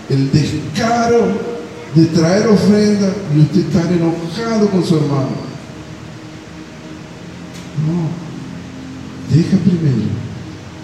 el 0.08 0.30
descaro 0.30 1.55
de 1.96 2.04
traer 2.06 2.46
ofrenda 2.46 3.10
y 3.34 3.40
usted 3.40 3.60
está 3.60 3.80
enojado 3.90 4.68
con 4.68 4.84
su 4.84 4.96
hermano. 4.96 5.46
No. 7.86 8.26
Deja 9.34 9.56
primero 9.56 10.12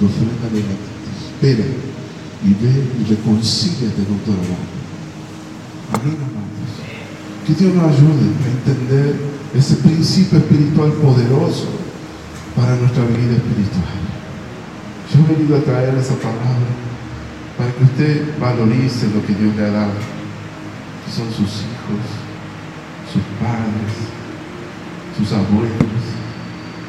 tu 0.01 0.07
ofrenda 0.07 0.49
negativa. 0.51 0.93
Espera 1.29 1.65
y 2.45 2.55
ve 2.55 2.85
y 2.99 3.11
reconcíliate 3.11 4.05
con 4.05 4.19
tu 4.25 4.33
hermano. 4.33 4.73
Amén, 5.93 6.17
amados. 6.17 6.73
Que 7.47 7.55
Dios 7.55 7.75
nos 7.75 7.93
ayude 7.93 8.33
a 8.33 8.71
entender 8.73 9.17
ese 9.55 9.75
principio 9.77 10.39
espiritual 10.39 10.93
poderoso 10.93 11.69
para 12.57 12.75
nuestra 12.77 13.05
vida 13.05 13.37
espiritual. 13.37 14.01
Yo 15.13 15.21
he 15.21 15.37
venido 15.37 15.57
a 15.59 15.61
traer 15.61 15.95
esa 15.99 16.15
palabra 16.15 16.73
para 17.59 17.71
que 17.71 17.85
usted 17.85 18.39
valorice 18.41 19.09
lo 19.15 19.25
que 19.27 19.35
Dios 19.35 19.55
le 19.57 19.67
ha 19.67 19.71
dado, 19.71 19.93
son 21.13 21.29
sus 21.29 21.69
hijos, 21.69 22.01
sus 23.13 23.23
padres, 23.37 23.93
sus 25.13 25.29
abuelos, 25.33 26.01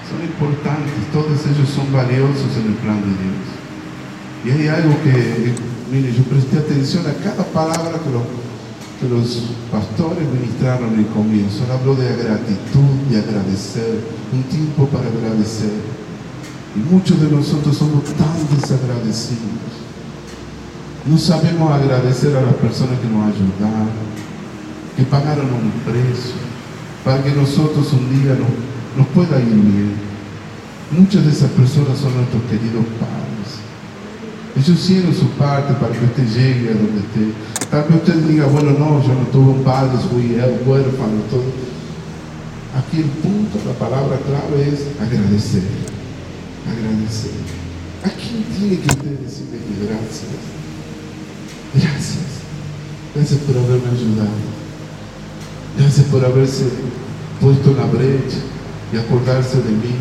son 0.07 0.23
importantes, 0.23 0.93
todos 1.11 1.43
ellos 1.43 1.67
son 1.67 1.91
valiosos 1.91 2.55
en 2.55 2.71
el 2.71 2.77
plan 2.79 3.03
de 3.03 3.11
Dios. 3.19 3.43
Y 4.45 4.51
hay 4.51 4.67
algo 4.67 4.95
que, 5.03 5.55
mire, 5.91 6.13
yo 6.13 6.23
presté 6.23 6.59
atención 6.59 7.03
a 7.07 7.13
cada 7.19 7.43
palabra 7.51 7.99
que 7.99 8.11
los, 8.11 8.23
que 8.99 9.07
los 9.11 9.59
pastores 9.71 10.23
ministraron 10.27 10.93
en 10.93 10.99
el 10.99 11.07
comienzo. 11.07 11.63
habló 11.71 11.95
de 11.95 12.07
gratitud, 12.15 13.11
de 13.11 13.19
agradecer, 13.19 14.03
un 14.31 14.43
tiempo 14.43 14.87
para 14.87 15.07
agradecer. 15.07 15.71
Y 16.75 16.79
muchos 16.79 17.19
de 17.19 17.29
nosotros 17.29 17.75
somos 17.75 18.03
tan 18.15 18.39
desagradecidos. 18.55 19.83
No 21.05 21.17
sabemos 21.17 21.71
agradecer 21.71 22.35
a 22.35 22.41
las 22.41 22.55
personas 22.55 22.99
que 22.99 23.07
nos 23.07 23.27
ayudaron, 23.27 24.12
que 24.95 25.03
pagaron 25.03 25.45
un 25.45 25.71
precio, 25.85 26.37
para 27.03 27.23
que 27.23 27.31
nosotros 27.31 27.91
un 27.93 28.09
día 28.09 28.33
nos, 28.35 28.97
nos 28.97 29.07
pueda 29.13 29.39
ir 29.39 29.47
bien. 29.47 29.93
Muchas 30.91 31.25
de 31.25 31.31
esas 31.31 31.49
personas 31.51 31.97
son 31.97 32.15
nuestros 32.15 32.43
queridos 32.43 32.85
padres. 33.01 33.63
Ellos 34.55 34.79
hicieron 34.79 35.13
su 35.13 35.29
parte 35.31 35.73
para 35.73 35.93
que 35.93 36.05
usted 36.05 36.27
llegue 36.27 36.69
a 36.69 36.75
donde 36.77 37.01
esté. 37.01 37.33
Tal 37.71 37.85
vez 37.89 37.97
usted 37.97 38.15
diga, 38.29 38.45
bueno, 38.45 38.71
no, 38.77 39.01
yo 39.01 39.13
no 39.15 39.25
tuve 39.31 39.49
un 39.57 39.63
padre, 39.63 39.97
fui 40.11 40.37
huérfano, 40.37 41.25
todo. 41.31 41.49
Aquí 42.77 42.97
el 42.97 43.09
punto, 43.21 43.57
la 43.65 43.73
palabra 43.73 44.17
clave 44.17 44.69
es 44.69 44.93
agradecer. 45.01 45.63
Agradecer. 46.69 47.31
¿A 48.05 48.09
quién 48.09 48.43
tiene 48.43 48.79
que 48.79 48.87
usted 48.93 49.19
decirle 49.19 49.57
que 49.57 49.85
gracias? 49.87 50.37
Gracias. 51.73 52.45
Gracias 53.15 53.39
por 53.41 53.57
haberme 53.57 53.89
ayudado. 53.89 54.52
Gracias 55.77 56.05
por 56.07 56.23
haberse 56.23 56.65
puesto 57.41 57.71
en 57.71 57.77
la 57.77 57.85
brecha 57.85 58.37
y 58.93 58.97
acordarse 58.97 59.57
de 59.57 59.71
mí. 59.71 59.95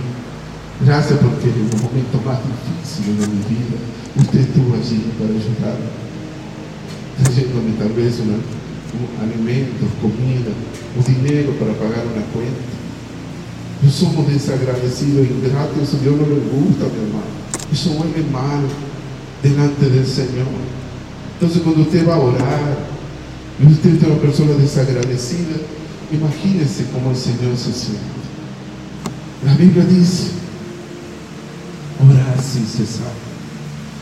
Gracias 0.85 1.19
porque 1.19 1.49
en 1.49 1.71
los 1.71 1.81
momentos 1.81 2.21
más 2.25 2.39
difíciles 2.45 3.21
de 3.21 3.27
mi 3.29 3.43
vida 3.49 3.77
usted 4.19 4.41
estuvo 4.41 4.75
allí 4.75 5.01
para 5.17 5.31
ayudarme, 5.31 5.89
trayéndome 7.23 7.73
tal 7.79 7.93
vez 7.93 8.21
un, 8.21 8.37
alimentos, 9.23 9.89
comida, 10.01 10.53
o 10.93 11.01
dinero 11.01 11.53
para 11.57 11.73
pagar 11.73 12.05
una 12.05 12.25
cuenta. 12.37 12.69
No 13.81 13.91
somos 13.91 14.29
desagradecidos, 14.29 15.27
ingratos, 15.27 16.03
Dios 16.03 16.15
no 16.15 16.27
le 16.27 16.45
gusta, 16.53 16.85
mi 16.93 17.01
hermano. 17.09 17.33
Eso 17.73 17.91
huele 17.93 18.29
mal 18.31 18.69
delante 19.43 19.89
del 19.89 20.07
Señor. 20.07 20.53
Entonces 21.35 21.63
cuando 21.63 21.83
usted 21.83 22.07
va 22.07 22.15
a 22.15 22.21
orar 22.21 22.93
usted 23.67 23.97
es 23.97 24.03
una 24.03 24.17
persona 24.17 24.53
desagradecida, 24.53 25.57
imagínese 26.13 26.87
cómo 26.93 27.11
el 27.11 27.17
Señor 27.17 27.57
se 27.57 27.73
siente. 27.73 28.01
La 29.45 29.55
Biblia 29.55 29.85
dice, 29.85 30.31
orar 32.01 32.37
sin 32.41 32.67
cesar. 32.67 33.13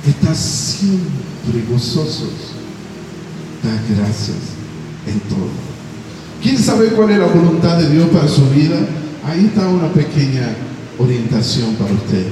Está 0.07 0.35
siempre 0.35 1.65
gozosos. 1.71 2.55
Da 3.63 3.71
gracias 3.95 4.39
en 5.07 5.21
todo. 5.29 5.51
¿Quién 6.43 6.59
sabe 6.59 6.89
cuál 6.89 7.11
es 7.11 7.19
la 7.19 7.27
voluntad 7.27 7.79
de 7.79 7.91
Dios 7.91 8.09
para 8.09 8.27
su 8.27 8.49
vida? 8.51 8.79
Ahí 9.27 9.47
está 9.47 9.69
una 9.69 9.93
pequeña 9.93 10.49
orientación 10.99 11.75
para 11.75 11.93
usted. 11.93 12.27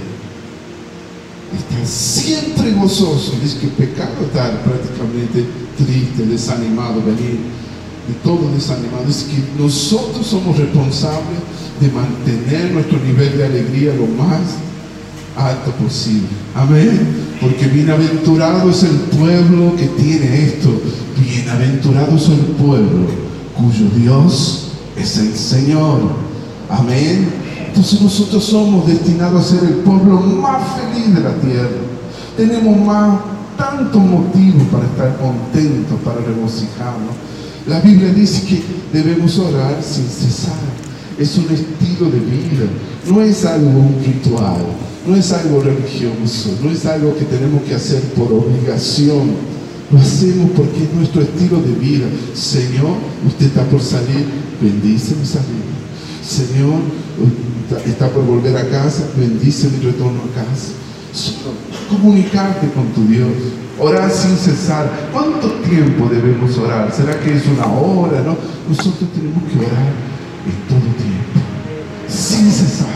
Está 1.56 1.86
siempre 1.86 2.72
gozoso. 2.72 3.34
Dice 3.42 3.58
que 3.58 3.66
pecado 3.68 4.24
estar 4.24 4.62
prácticamente 4.62 5.44
triste, 5.78 6.26
desanimado, 6.26 7.02
venir 7.02 7.38
de 8.08 8.14
todo 8.22 8.50
desanimado. 8.52 9.08
Es 9.08 9.24
que 9.24 9.62
nosotros 9.62 10.26
somos 10.26 10.56
responsables 10.56 11.38
de 11.80 11.90
mantener 11.90 12.72
nuestro 12.72 12.98
nivel 13.00 13.36
de 13.36 13.44
alegría 13.44 13.94
lo 13.94 14.06
más 14.06 14.40
alto 15.36 15.70
posible. 15.72 16.28
Amén. 16.54 17.28
Porque 17.40 17.68
bienaventurado 17.68 18.70
es 18.70 18.82
el 18.82 18.96
pueblo 19.16 19.76
que 19.76 19.86
tiene 19.86 20.44
esto. 20.44 20.70
Bienaventurado 21.20 22.16
es 22.16 22.28
el 22.28 22.40
pueblo 22.56 23.06
cuyo 23.56 23.88
Dios 23.96 24.68
es 24.96 25.18
el 25.18 25.34
Señor. 25.34 26.00
Amén. 26.68 27.28
Entonces 27.68 28.00
nosotros 28.00 28.44
somos 28.44 28.86
destinados 28.86 29.44
a 29.44 29.56
ser 29.56 29.68
el 29.68 29.76
pueblo 29.76 30.20
más 30.20 30.62
feliz 30.76 31.14
de 31.14 31.20
la 31.20 31.34
tierra. 31.34 31.68
Tenemos 32.36 32.76
más 32.86 33.20
tantos 33.58 34.00
motivos 34.00 34.62
para 34.68 34.86
estar 34.86 35.18
contentos, 35.18 36.00
para 36.04 36.20
regocijarnos. 36.20 37.12
La 37.66 37.80
Biblia 37.80 38.14
dice 38.14 38.46
que 38.46 38.62
debemos 38.92 39.38
orar 39.38 39.82
sin 39.82 40.06
cesar. 40.06 40.54
Es 41.18 41.36
un 41.36 41.46
estilo 41.52 42.10
de 42.10 42.20
vida, 42.20 42.66
no 43.10 43.20
es 43.20 43.44
algo 43.44 43.68
un 43.68 43.96
ritual, 44.06 44.64
no 45.04 45.16
es 45.16 45.32
algo 45.32 45.60
religioso, 45.60 46.56
no 46.62 46.70
es 46.70 46.86
algo 46.86 47.16
que 47.18 47.24
tenemos 47.24 47.62
que 47.64 47.74
hacer 47.74 48.00
por 48.14 48.32
obligación. 48.32 49.58
Lo 49.90 49.98
hacemos 49.98 50.50
porque 50.54 50.84
es 50.84 50.94
nuestro 50.94 51.22
estilo 51.22 51.60
de 51.60 51.72
vida. 51.72 52.06
Señor, 52.34 52.94
usted 53.26 53.46
está 53.46 53.64
por 53.64 53.80
salir, 53.80 54.26
bendice 54.62 55.16
mi 55.16 55.26
salida. 55.26 55.74
Señor, 56.22 56.78
está 57.84 58.08
por 58.10 58.24
volver 58.24 58.56
a 58.56 58.68
casa, 58.68 59.08
bendice 59.18 59.68
mi 59.68 59.84
retorno 59.84 60.20
a 60.22 60.34
casa. 60.34 60.68
Solo 61.12 61.67
comunicarte 61.88 62.68
con 62.70 62.86
tu 62.88 63.04
Dios. 63.06 63.30
Orar 63.78 64.10
sin 64.10 64.36
cesar. 64.36 65.08
¿Cuánto 65.12 65.48
tiempo 65.68 66.08
debemos 66.10 66.56
orar? 66.58 66.92
¿Será 66.92 67.18
que 67.20 67.36
es 67.36 67.46
una 67.46 67.66
hora? 67.66 68.22
No. 68.22 68.36
Nosotros 68.68 69.10
tenemos 69.14 69.42
que 69.44 69.58
orar 69.58 69.92
en 70.46 70.68
todo 70.68 70.80
tiempo. 70.96 71.40
Sin 72.08 72.50
cesar. 72.50 72.88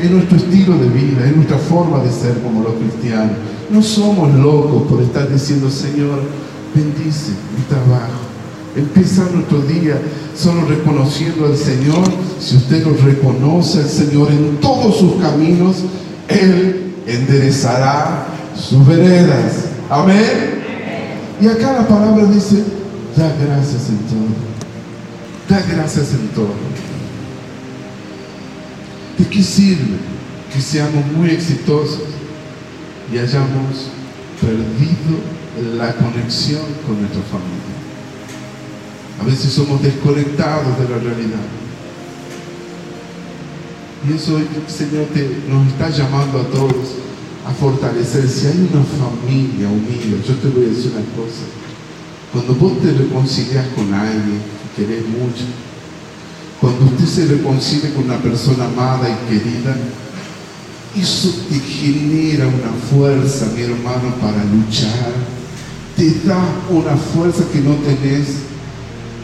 Es 0.00 0.10
nuestro 0.10 0.36
estilo 0.36 0.78
de 0.78 0.88
vida, 0.90 1.26
es 1.26 1.34
nuestra 1.34 1.58
forma 1.58 2.02
de 2.02 2.10
ser 2.10 2.40
como 2.42 2.62
los 2.62 2.74
cristianos. 2.74 3.36
No 3.70 3.82
somos 3.82 4.32
locos 4.34 4.82
por 4.88 5.02
estar 5.02 5.28
diciendo, 5.30 5.70
Señor, 5.70 6.22
bendice 6.74 7.32
mi 7.56 7.64
trabajo. 7.68 8.28
Empieza 8.76 9.26
nuestro 9.34 9.60
día 9.62 9.98
solo 10.36 10.66
reconociendo 10.66 11.46
al 11.46 11.56
Señor. 11.56 12.04
Si 12.38 12.56
usted 12.56 12.86
lo 12.86 12.94
reconoce 12.94 13.80
al 13.80 13.88
Señor 13.88 14.30
en 14.30 14.58
todos 14.60 14.98
sus 14.98 15.14
caminos, 15.14 15.76
Él 16.28 16.87
enderezará 17.08 18.26
sus 18.54 18.86
veredas. 18.86 19.64
Amén. 19.88 20.58
Y 21.40 21.46
acá 21.46 21.72
la 21.72 21.88
palabra 21.88 22.24
dice, 22.26 22.64
da 23.16 23.32
gracias 23.40 23.88
en 23.88 23.98
todo. 23.98 24.28
Da 25.48 25.62
gracias 25.74 26.12
en 26.12 26.28
todo. 26.28 26.52
¿De 29.16 29.26
qué 29.26 29.42
sirve 29.42 29.96
que 30.52 30.60
seamos 30.60 31.04
muy 31.16 31.30
exitosos 31.30 32.02
y 33.12 33.18
hayamos 33.18 33.90
perdido 34.40 35.76
la 35.76 35.94
conexión 35.94 36.62
con 36.86 37.00
nuestra 37.00 37.22
familia? 37.22 37.78
A 39.20 39.24
veces 39.24 39.52
somos 39.52 39.82
desconectados 39.82 40.78
de 40.78 40.88
la 40.88 40.98
realidad. 40.98 41.57
Y 44.06 44.12
eso 44.12 44.38
Señor 44.68 45.08
nos 45.48 45.66
está 45.66 45.90
llamando 45.90 46.40
a 46.40 46.44
todos 46.44 46.94
a 47.46 47.50
fortalecer. 47.52 48.28
Si 48.28 48.46
hay 48.46 48.68
una 48.72 48.84
familia 48.84 49.68
unida, 49.68 50.22
yo 50.26 50.34
te 50.36 50.48
voy 50.48 50.66
a 50.66 50.68
decir 50.68 50.92
una 50.94 51.04
cosa. 51.16 51.44
Cuando 52.32 52.54
vos 52.54 52.80
te 52.80 52.92
reconcilias 52.92 53.66
con 53.74 53.92
alguien 53.92 54.40
que 54.76 54.84
querés 54.84 55.04
mucho, 55.08 55.44
cuando 56.60 56.84
usted 56.84 57.06
se 57.06 57.26
reconcilia 57.26 57.94
con 57.94 58.04
una 58.04 58.18
persona 58.18 58.66
amada 58.66 59.08
y 59.08 59.32
querida, 59.32 59.76
eso 60.96 61.34
te 61.48 61.58
genera 61.58 62.46
una 62.46 62.72
fuerza, 62.90 63.46
mi 63.54 63.62
hermano, 63.62 64.14
para 64.20 64.44
luchar. 64.44 65.12
Te 65.96 66.20
da 66.26 66.38
una 66.70 66.96
fuerza 66.96 67.44
que 67.52 67.60
no 67.60 67.74
tenés 67.76 68.28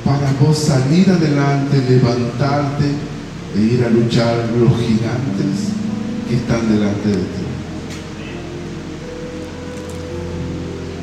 para 0.04 0.32
vos 0.40 0.58
salir 0.58 1.08
adelante, 1.10 1.82
levantarte 1.88 3.13
e 3.56 3.60
ir 3.60 3.84
a 3.84 3.90
luchar 3.90 4.36
los 4.58 4.70
gigantes 4.78 5.70
que 6.28 6.36
están 6.36 6.68
delante 6.68 7.08
de 7.08 7.14
ti. 7.14 7.44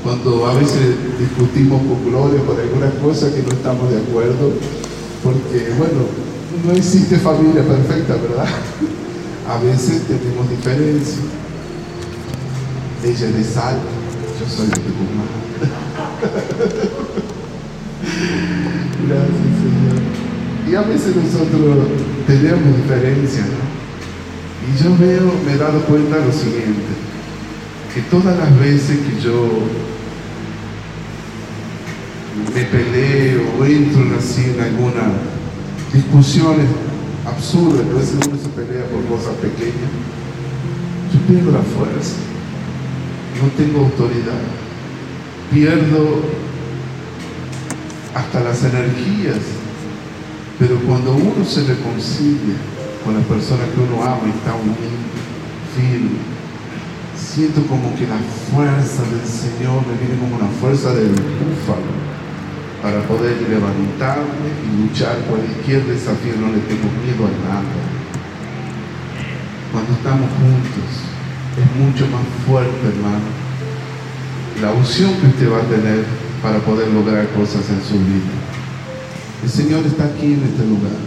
Cuando 0.04 0.46
a 0.48 0.54
veces 0.56 0.96
discutimos 1.20 1.82
con 1.84 2.06
Gloria 2.06 2.42
por 2.42 2.60
algunas 2.60 2.94
cosas 2.96 3.34
que 3.34 3.44
no 3.44 3.50
estamos 3.50 3.90
de 3.92 4.00
acuerdo, 4.00 4.52
porque 5.24 5.74
bueno, 5.78 6.06
no 6.66 6.72
existe 6.74 7.18
familia 7.18 7.64
perfecta, 7.64 8.16
¿verdad? 8.16 8.48
A 9.48 9.58
veces 9.60 10.04
tenemos 10.04 10.50
diferencias. 10.50 11.20
Ella 13.04 13.28
es 13.28 13.36
de 13.36 13.44
sal, 13.44 13.78
yo 14.40 14.46
soy 14.48 14.68
de 14.68 14.74
Tucumán. 14.74 15.28
Gracias, 19.08 19.58
Señor. 19.62 20.02
Y 20.70 20.76
a 20.76 20.82
veces 20.84 21.16
nosotros 21.16 21.78
tenemos 22.28 22.78
diferencias, 22.78 23.48
¿no? 23.48 23.72
Y 24.68 24.84
yo 24.84 24.98
veo, 24.98 25.34
me 25.46 25.54
he 25.54 25.58
dado 25.58 25.82
cuenta 25.86 26.18
de 26.18 26.26
lo 26.26 26.32
siguiente, 26.32 26.92
que 27.94 28.02
todas 28.02 28.38
las 28.38 28.60
veces 28.60 29.00
que 29.00 29.22
yo 29.22 29.50
me 32.56 32.64
peleo 32.64 33.42
o 33.60 33.66
entro 33.66 34.04
así 34.18 34.52
en 34.56 34.62
alguna 34.62 35.02
discusiones 35.94 36.68
absurdas, 37.26 37.86
a 37.86 38.00
veces 38.00 38.16
uno 38.28 38.38
se 38.38 38.50
pelea 38.50 38.86
por 38.86 39.04
cosas 39.06 39.36
pequeñas, 39.36 39.92
yo 41.14 41.20
pierdo 41.28 41.52
la 41.52 41.60
fuerza, 41.60 42.16
no 43.42 43.50
tengo 43.58 43.80
autoridad, 43.80 44.42
pierdo 45.52 46.22
hasta 48.16 48.40
las 48.42 48.64
energías. 48.64 49.61
Pero 50.62 50.78
cuando 50.86 51.14
uno 51.14 51.44
se 51.44 51.66
reconcilia 51.66 52.54
con 53.04 53.16
la 53.16 53.22
persona 53.22 53.66
que 53.74 53.82
uno 53.82 53.98
ama 54.04 54.30
y 54.30 54.38
está 54.38 54.54
unido, 54.54 54.94
firme, 55.74 56.22
siento 57.18 57.66
como 57.66 57.90
que 57.98 58.06
la 58.06 58.22
fuerza 58.54 59.02
del 59.10 59.26
Señor 59.26 59.82
me 59.90 59.98
viene 59.98 60.22
como 60.22 60.38
una 60.38 60.54
fuerza 60.62 60.94
del 60.94 61.18
búfalo 61.18 61.98
para 62.78 63.02
poder 63.10 63.42
levantarme 63.42 64.54
y 64.62 64.86
luchar 64.86 65.18
cualquier 65.26 65.82
desafío. 65.88 66.38
No 66.38 66.54
le 66.54 66.62
tengo 66.70 66.94
miedo 67.02 67.26
a 67.26 67.34
nada. 67.42 67.82
Cuando 69.74 69.94
estamos 69.98 70.30
juntos 70.30 70.90
es 71.58 71.68
mucho 71.74 72.06
más 72.14 72.22
fuerte, 72.46 72.86
hermano. 72.86 73.34
La 74.62 74.78
unción 74.78 75.10
que 75.18 75.26
usted 75.26 75.52
va 75.52 75.58
a 75.58 75.74
tener 75.74 76.06
para 76.44 76.60
poder 76.60 76.88
lograr 76.90 77.28
cosas 77.34 77.66
en 77.72 77.82
su 77.82 77.98
vida. 77.98 78.41
El 79.44 79.50
Señor 79.50 79.86
está 79.86 80.06
aquí 80.06 80.26
en 80.26 80.44
este 80.44 80.66
lugar. 80.66 81.00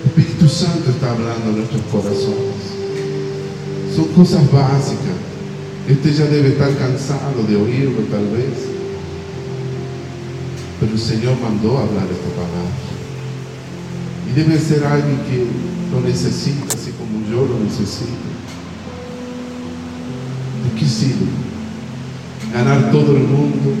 El 0.00 0.08
Espíritu 0.08 0.48
Santo 0.48 0.90
está 0.90 1.10
hablando 1.12 1.50
en 1.50 1.56
nuestros 1.58 1.82
corazones. 1.92 2.58
Son 3.94 4.06
cosas 4.08 4.50
básicas. 4.50 5.18
Este 5.88 6.12
ya 6.12 6.24
debe 6.24 6.48
estar 6.48 6.74
cansado 6.76 7.42
de 7.48 7.56
oírlo 7.56 8.00
tal 8.10 8.26
vez. 8.30 8.68
Pero 10.80 10.92
el 10.92 10.98
Señor 10.98 11.36
mandó 11.40 11.78
hablar 11.78 12.06
esta 12.10 12.30
palabra. 12.36 12.78
Y 14.30 14.32
debe 14.34 14.58
ser 14.58 14.84
alguien 14.84 15.18
que 15.28 15.46
lo 15.92 16.00
necesita, 16.00 16.74
así 16.74 16.92
como 16.92 17.26
yo 17.28 17.46
lo 17.46 17.58
necesito. 17.64 18.28
¿De 20.64 20.78
qué 20.80 20.86
sirve? 20.86 21.48
ganar 22.52 22.90
todo 22.90 23.16
el 23.16 23.24
mundo 23.24 23.74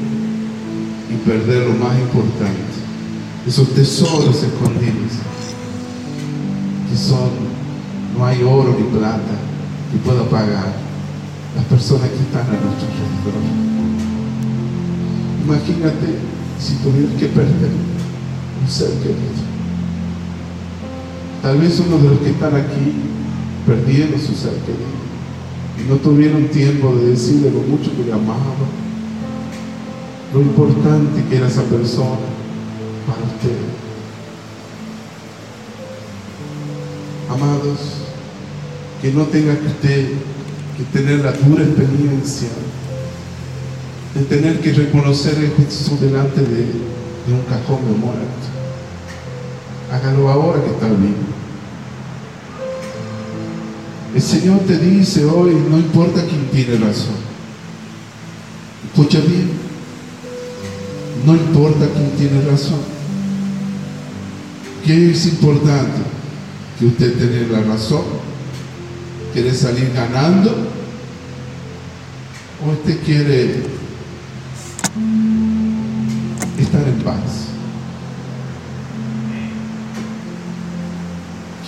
y 1.10 1.14
perder 1.28 1.68
lo 1.68 1.74
más 1.74 1.98
importante, 1.98 2.78
esos 3.46 3.68
tesoros 3.74 4.42
escondidos, 4.42 5.12
que 6.90 6.96
son, 6.96 7.30
no 8.16 8.26
hay 8.26 8.42
oro 8.42 8.76
ni 8.78 8.84
plata 8.98 9.36
que 9.90 9.98
pueda 9.98 10.22
pagar 10.28 10.74
las 11.56 11.64
personas 11.64 12.08
que 12.10 12.16
están 12.16 12.42
a 12.42 12.60
nuestro 12.60 12.88
alrededor. 12.88 13.68
Imagínate 15.44 16.18
si 16.60 16.74
tuvieras 16.74 17.14
que 17.18 17.26
perder 17.26 17.70
un 18.62 18.70
ser 18.70 18.90
querido. 18.98 19.48
Tal 21.42 21.58
vez 21.58 21.80
uno 21.80 21.98
de 21.98 22.08
los 22.10 22.18
que 22.18 22.30
están 22.30 22.54
aquí 22.54 22.92
perdieron 23.66 24.20
su 24.20 24.34
ser 24.34 24.54
querido 24.66 24.98
y 25.78 25.88
no 25.88 25.96
tuvieron 25.96 26.48
tiempo 26.48 26.94
de 26.96 27.10
decirle 27.10 27.50
lo 27.50 27.60
mucho 27.60 27.94
que 27.96 28.04
le 28.04 28.12
amaba, 28.12 28.66
lo 30.32 30.40
importante 30.40 31.24
que 31.28 31.36
era 31.36 31.48
esa 31.48 31.62
persona 31.62 32.18
para 33.06 33.22
usted. 33.24 33.58
Amados, 37.30 37.78
que 39.00 39.12
no 39.12 39.24
tenga 39.24 39.58
que 39.58 39.66
usted 39.66 40.08
que 40.76 40.84
tener 40.92 41.20
la 41.20 41.32
dura 41.32 41.64
experiencia 41.64 42.48
de 44.14 44.24
tener 44.24 44.60
que 44.60 44.72
reconocer 44.72 45.34
a 45.34 45.62
Jesús 45.62 46.00
delante 46.00 46.40
de, 46.40 46.98
un 47.28 47.42
cajón 47.42 47.84
de 47.84 47.98
muerto. 47.98 48.24
Hágalo 49.92 50.30
ahora 50.30 50.64
que 50.64 50.70
está 50.70 50.86
vivo. 50.86 51.28
El 54.14 54.22
Señor 54.22 54.60
te 54.60 54.78
dice 54.78 55.26
hoy, 55.26 55.54
no 55.68 55.76
importa 55.76 56.22
quién 56.24 56.48
tiene 56.50 56.78
razón. 56.78 57.16
Escucha 58.86 59.20
bien. 59.20 59.67
No 61.24 61.34
importa 61.34 61.86
quién 61.92 62.10
tiene 62.12 62.42
razón. 62.48 62.80
¿Qué 64.84 65.10
es 65.10 65.26
importante? 65.26 66.02
Que 66.78 66.86
usted 66.86 67.18
tenga 67.18 67.60
la 67.60 67.66
razón. 67.66 68.04
¿Quiere 69.32 69.54
salir 69.54 69.92
ganando? 69.92 70.68
¿O 72.64 72.70
usted 72.70 72.98
quiere 73.04 73.62
estar 76.58 76.88
en 76.88 77.02
paz? 77.04 77.48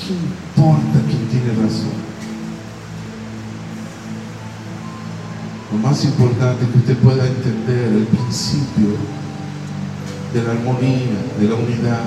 ¿Qué 0.07 0.15
importa 0.15 1.01
quién 1.07 1.29
tiene 1.29 1.63
razón? 1.63 2.01
Lo 5.73 5.79
más 5.79 6.05
importante 6.05 6.65
es 6.65 6.71
que 6.71 6.79
usted 6.79 6.97
pueda 6.97 7.27
entender 7.27 7.93
el 7.93 8.07
principio 8.07 8.97
de 10.33 10.43
la 10.43 10.53
armonía, 10.53 11.19
de 11.41 11.49
la 11.49 11.55
unidad. 11.55 12.05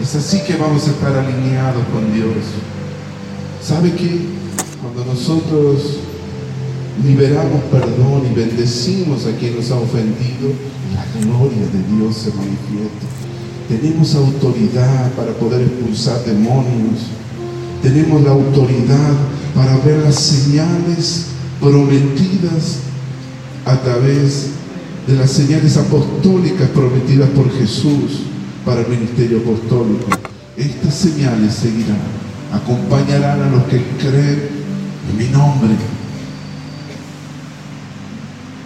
Es 0.00 0.14
así 0.14 0.40
que 0.46 0.56
vamos 0.56 0.86
a 0.86 0.90
estar 0.90 1.14
alineados 1.16 1.84
con 1.92 2.12
Dios. 2.12 2.36
¿Sabe 3.62 3.92
qué? 3.92 4.20
Cuando 4.80 5.04
nosotros 5.12 5.98
liberamos 7.04 7.62
perdón 7.70 8.22
y 8.30 8.34
bendecimos 8.34 9.26
a 9.26 9.36
quien 9.36 9.56
nos 9.56 9.70
ha 9.70 9.76
ofendido, 9.76 10.52
la 10.94 11.20
gloria 11.20 11.66
de 11.72 11.96
Dios 11.96 12.16
se 12.16 12.30
manifiesta. 12.30 13.06
Tenemos 13.68 14.14
autoridad 14.14 15.12
para 15.12 15.32
poder 15.32 15.62
expulsar 15.62 16.24
demonios. 16.24 17.00
Tenemos 17.82 18.22
la 18.22 18.30
autoridad 18.30 19.12
para 19.54 19.76
ver 19.78 19.98
las 20.04 20.14
señales 20.14 21.26
prometidas 21.60 22.78
a 23.64 23.76
través 23.82 24.42
de 24.44 24.48
las 25.14 25.30
señales 25.30 25.76
apostólicas 25.76 26.68
prometidas 26.68 27.30
por 27.30 27.50
Jesús 27.56 28.24
para 28.64 28.82
el 28.82 28.88
ministerio 28.88 29.38
apostólico. 29.38 30.06
Estas 30.56 30.94
señales 30.94 31.54
seguirán, 31.54 31.96
acompañarán 32.52 33.42
a 33.42 33.50
los 33.50 33.64
que 33.64 33.82
creen 33.98 34.48
en 35.10 35.16
mi 35.16 35.28
nombre. 35.28 35.70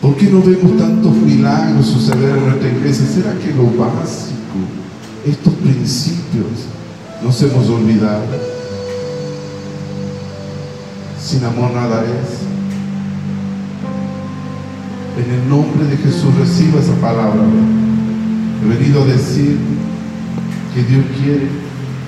¿Por 0.00 0.16
qué 0.16 0.26
no 0.26 0.42
vemos 0.42 0.76
tantos 0.76 1.14
milagros 1.14 1.86
suceder 1.86 2.36
en 2.36 2.46
nuestra 2.46 2.68
iglesia? 2.68 3.06
¿Será 3.06 3.38
que 3.38 3.54
lo 3.54 3.66
básico, 3.66 4.58
estos 5.24 5.52
principios, 5.54 6.66
nos 7.22 7.40
hemos 7.42 7.68
olvidado? 7.68 8.24
Sin 11.22 11.44
amor 11.44 11.70
nada 11.70 12.02
es. 12.02 12.61
En 15.14 15.30
el 15.30 15.46
nombre 15.46 15.84
de 15.84 15.96
Jesús 15.98 16.34
reciba 16.38 16.80
esa 16.80 16.94
palabra. 16.94 17.42
He 18.64 18.68
venido 18.68 19.02
a 19.02 19.06
decir 19.06 19.58
que 20.74 20.82
Dios 20.84 21.04
quiere 21.20 21.48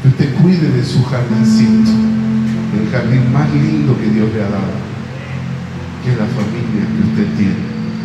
que 0.01 0.09
usted 0.09 0.35
cuide 0.41 0.71
de 0.71 0.85
su 0.85 1.05
jardincito, 1.05 1.91
el 2.81 2.91
jardín 2.91 3.31
más 3.33 3.53
lindo 3.53 3.97
que 3.99 4.09
Dios 4.09 4.29
le 4.33 4.41
ha 4.41 4.49
dado, 4.49 4.77
que 6.03 6.11
la 6.13 6.27
familia 6.33 6.85
que 6.93 7.09
usted 7.11 7.37
tiene, 7.37 7.57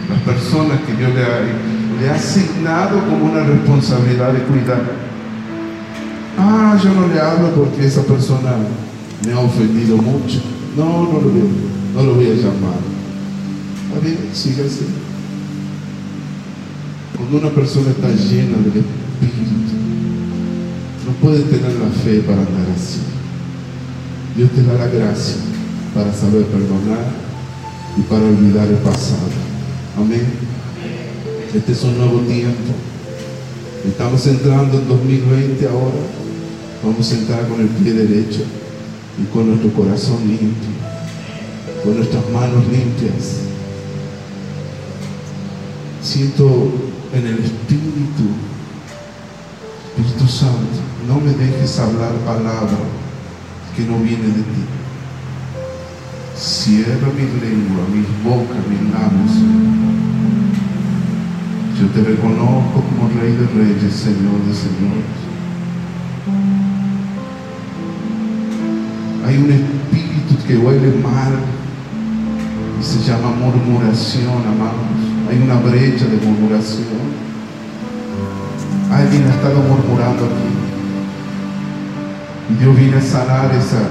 las 0.10 0.22
personas 0.22 0.80
que 0.82 0.96
Dios 0.96 1.14
le 1.14 1.24
ha, 1.24 1.40
le 2.02 2.10
ha 2.10 2.16
asignado 2.16 3.00
como 3.06 3.32
una 3.32 3.44
responsabilidad 3.44 4.34
de 4.34 4.44
cuidar. 4.44 4.82
Ah, 6.38 6.78
yo 6.82 6.94
no 6.94 7.08
le 7.08 7.20
hablo 7.20 7.54
porque 7.56 7.86
esa 7.86 8.04
persona 8.04 8.52
me 9.26 9.32
ha 9.34 9.40
ofendido 9.40 9.98
mucho. 9.98 10.42
No, 10.76 11.04
no 11.04 11.22
lo 11.22 11.30
voy, 11.30 11.44
no 11.96 12.04
lo 12.04 12.16
voy 12.16 12.26
a 12.26 12.36
llamar. 12.36 12.89
Bien, 14.02 14.18
siga 14.34 14.66
así. 14.66 14.86
Cuando 17.18 17.38
una 17.38 17.50
persona 17.50 17.92
está 17.92 18.08
llena 18.08 18.58
del 18.58 18.80
Espíritu, 18.80 19.60
no 21.06 21.12
puede 21.22 21.44
tener 21.44 21.74
la 21.74 21.90
fe 21.90 22.22
para 22.22 22.40
andar 22.40 22.68
así. 22.76 23.00
Dios 24.38 24.52
te 24.52 24.64
da 24.64 24.74
la 24.74 24.88
gracia 24.88 25.36
para 25.94 26.14
saber 26.14 26.46
perdonar 26.46 27.12
y 27.98 28.02
para 28.04 28.24
olvidar 28.24 28.68
el 28.68 28.76
pasado. 28.76 29.28
Amén. 29.98 30.26
Este 31.54 31.72
es 31.72 31.84
un 31.84 31.98
nuevo 31.98 32.20
tiempo. 32.22 32.74
Estamos 33.86 34.26
entrando 34.28 34.80
en 34.80 34.88
2020 34.88 35.68
ahora. 35.68 36.00
Vamos 36.84 37.12
a 37.12 37.16
entrar 37.16 37.48
con 37.50 37.60
el 37.60 37.68
pie 37.68 37.92
derecho 37.92 38.44
y 39.22 39.26
con 39.34 39.48
nuestro 39.48 39.74
corazón 39.74 40.20
limpio, 40.26 40.70
con 41.84 41.98
nuestras 41.98 42.30
manos 42.30 42.66
limpias. 42.68 43.49
Siento 46.02 46.46
en 47.14 47.28
el 47.28 47.40
Espíritu, 47.40 48.30
Espíritu 49.98 50.28
Santo, 50.28 50.80
no 51.08 51.20
me 51.20 51.34
dejes 51.34 51.78
hablar 51.80 52.14
palabra 52.26 52.78
que 53.76 53.84
no 53.84 53.98
viene 54.00 54.28
de 54.28 54.44
ti. 54.44 54.64
Cierra 56.38 57.10
mi 57.16 57.24
lengua, 57.42 57.84
mis 57.94 58.08
boca, 58.24 58.56
mis 58.70 58.94
labios. 58.94 59.34
Yo 61.80 61.88
te 61.88 62.10
reconozco 62.10 62.82
como 62.82 63.10
Rey 63.20 63.34
de 63.34 63.48
Reyes, 63.48 63.94
Señor 63.94 64.40
de 64.48 64.54
Señores. 64.54 65.20
Hay 69.26 69.38
un 69.38 69.52
espíritu 69.52 70.48
que 70.48 70.58
huele 70.58 70.94
mal 71.04 71.34
y 72.80 72.84
se 72.84 73.00
llama 73.00 73.32
murmuración, 73.32 74.46
amados. 74.48 74.99
Hay 75.30 75.38
una 75.38 75.60
brecha 75.60 76.06
de 76.06 76.18
murmuración. 76.26 77.20
Alguien 78.92 79.26
ha 79.26 79.36
estado 79.36 79.62
murmurando 79.62 80.26
aquí. 80.26 80.50
Y 82.50 82.64
Dios 82.64 82.76
viene 82.76 82.98
a 82.98 83.02
sanar 83.02 83.52
esa, 83.54 83.90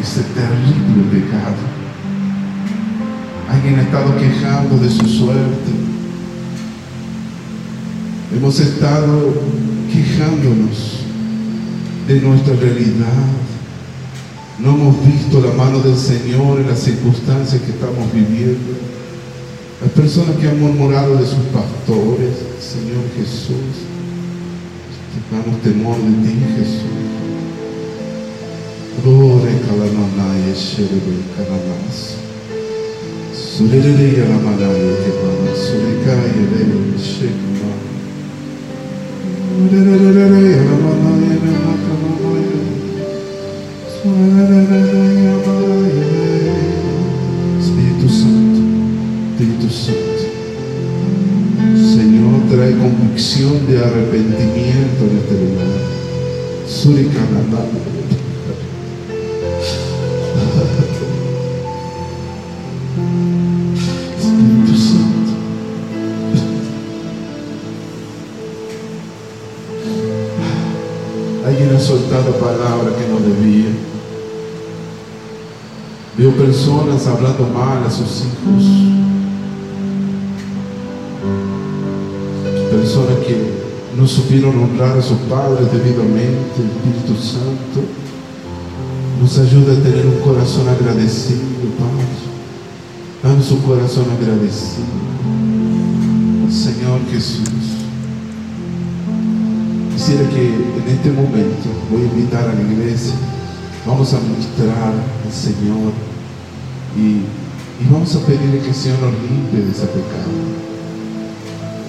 ese 0.00 0.22
terrible 0.34 1.02
pecado. 1.10 1.56
Alguien 3.50 3.80
ha 3.80 3.82
estado 3.82 4.16
quejando 4.16 4.78
de 4.78 4.88
su 4.88 5.04
suerte. 5.04 5.72
Hemos 8.36 8.60
estado 8.60 9.34
quejándonos 9.92 11.00
de 12.06 12.20
nuestra 12.20 12.54
realidad. 12.54 13.26
No 14.60 14.74
hemos 14.74 15.04
visto 15.04 15.40
la 15.40 15.52
mano 15.54 15.80
del 15.80 15.96
Señor 15.96 16.60
en 16.60 16.68
las 16.68 16.78
circunstancias 16.78 17.60
que 17.62 17.72
estamos 17.72 18.12
viviendo. 18.12 18.71
Hay 19.82 19.88
personas 19.88 20.36
que 20.36 20.48
han 20.48 20.60
murmurado 20.60 21.16
de 21.16 21.26
sus 21.26 21.44
pastores, 21.50 22.36
Señor 22.60 23.02
Jesús. 23.16 23.82
Tengamos 25.28 25.60
temor 25.62 25.96
de 25.96 26.28
ti, 26.28 26.38
Jesús. 26.56 27.02
Gloria 29.02 29.58
kalananaye 29.66 30.54
sherebe 30.54 31.18
kananas. 31.34 32.14
Surere 33.34 34.06
yalamanaye 34.16 34.94
kebana. 35.02 35.50
Surekaya 35.56 36.30
lele 36.30 36.96
shekma. 36.96 37.72
Surere 39.50 39.94
yalamanaye 39.98 40.91
Surikananaye. 57.52 58.32
Espíritu 64.18 64.78
Santo. 64.78 65.32
Alguien 71.46 71.76
ha 71.76 71.80
soltado 71.80 72.32
palabras 72.32 72.94
que 72.94 73.08
no 73.08 73.20
debía. 73.20 73.70
Veo 76.16 76.32
personas 76.32 77.06
hablando 77.06 77.46
mal 77.48 77.84
a 77.84 77.90
sus 77.90 78.22
hijos. 78.22 78.91
No 84.02 84.08
supieron 84.08 84.58
honrar 84.58 84.98
a 84.98 85.00
sus 85.00 85.16
padres 85.30 85.70
debidamente. 85.70 86.58
El 86.58 86.66
Espíritu 86.74 87.22
Santo 87.22 87.86
nos 89.20 89.38
ayuda 89.38 89.74
a 89.74 89.80
tener 89.80 90.04
un 90.04 90.18
corazón 90.18 90.68
agradecido, 90.68 91.38
Padre. 91.78 92.08
Dame 93.22 93.44
su 93.44 93.62
corazón 93.62 94.06
agradecido. 94.10 94.90
Señor 96.50 96.98
Jesús. 97.12 97.78
Quisiera 99.94 100.28
que 100.30 100.48
en 100.48 100.84
este 100.88 101.12
momento 101.12 101.68
voy 101.88 102.02
a 102.02 102.06
invitar 102.06 102.48
a 102.48 102.54
la 102.54 102.60
iglesia. 102.60 103.14
Vamos 103.86 104.12
a 104.14 104.18
ministrar 104.18 104.94
al 105.24 105.32
Señor 105.32 105.92
y, 106.96 107.22
y 107.80 107.88
vamos 107.88 108.16
a 108.16 108.26
pedirle 108.26 108.58
que 108.62 108.70
el 108.70 108.74
Señor 108.74 108.98
nos 108.98 109.12
limpie 109.12 109.60
de 109.60 109.70
ese 109.70 109.86
pecado. 109.86 110.32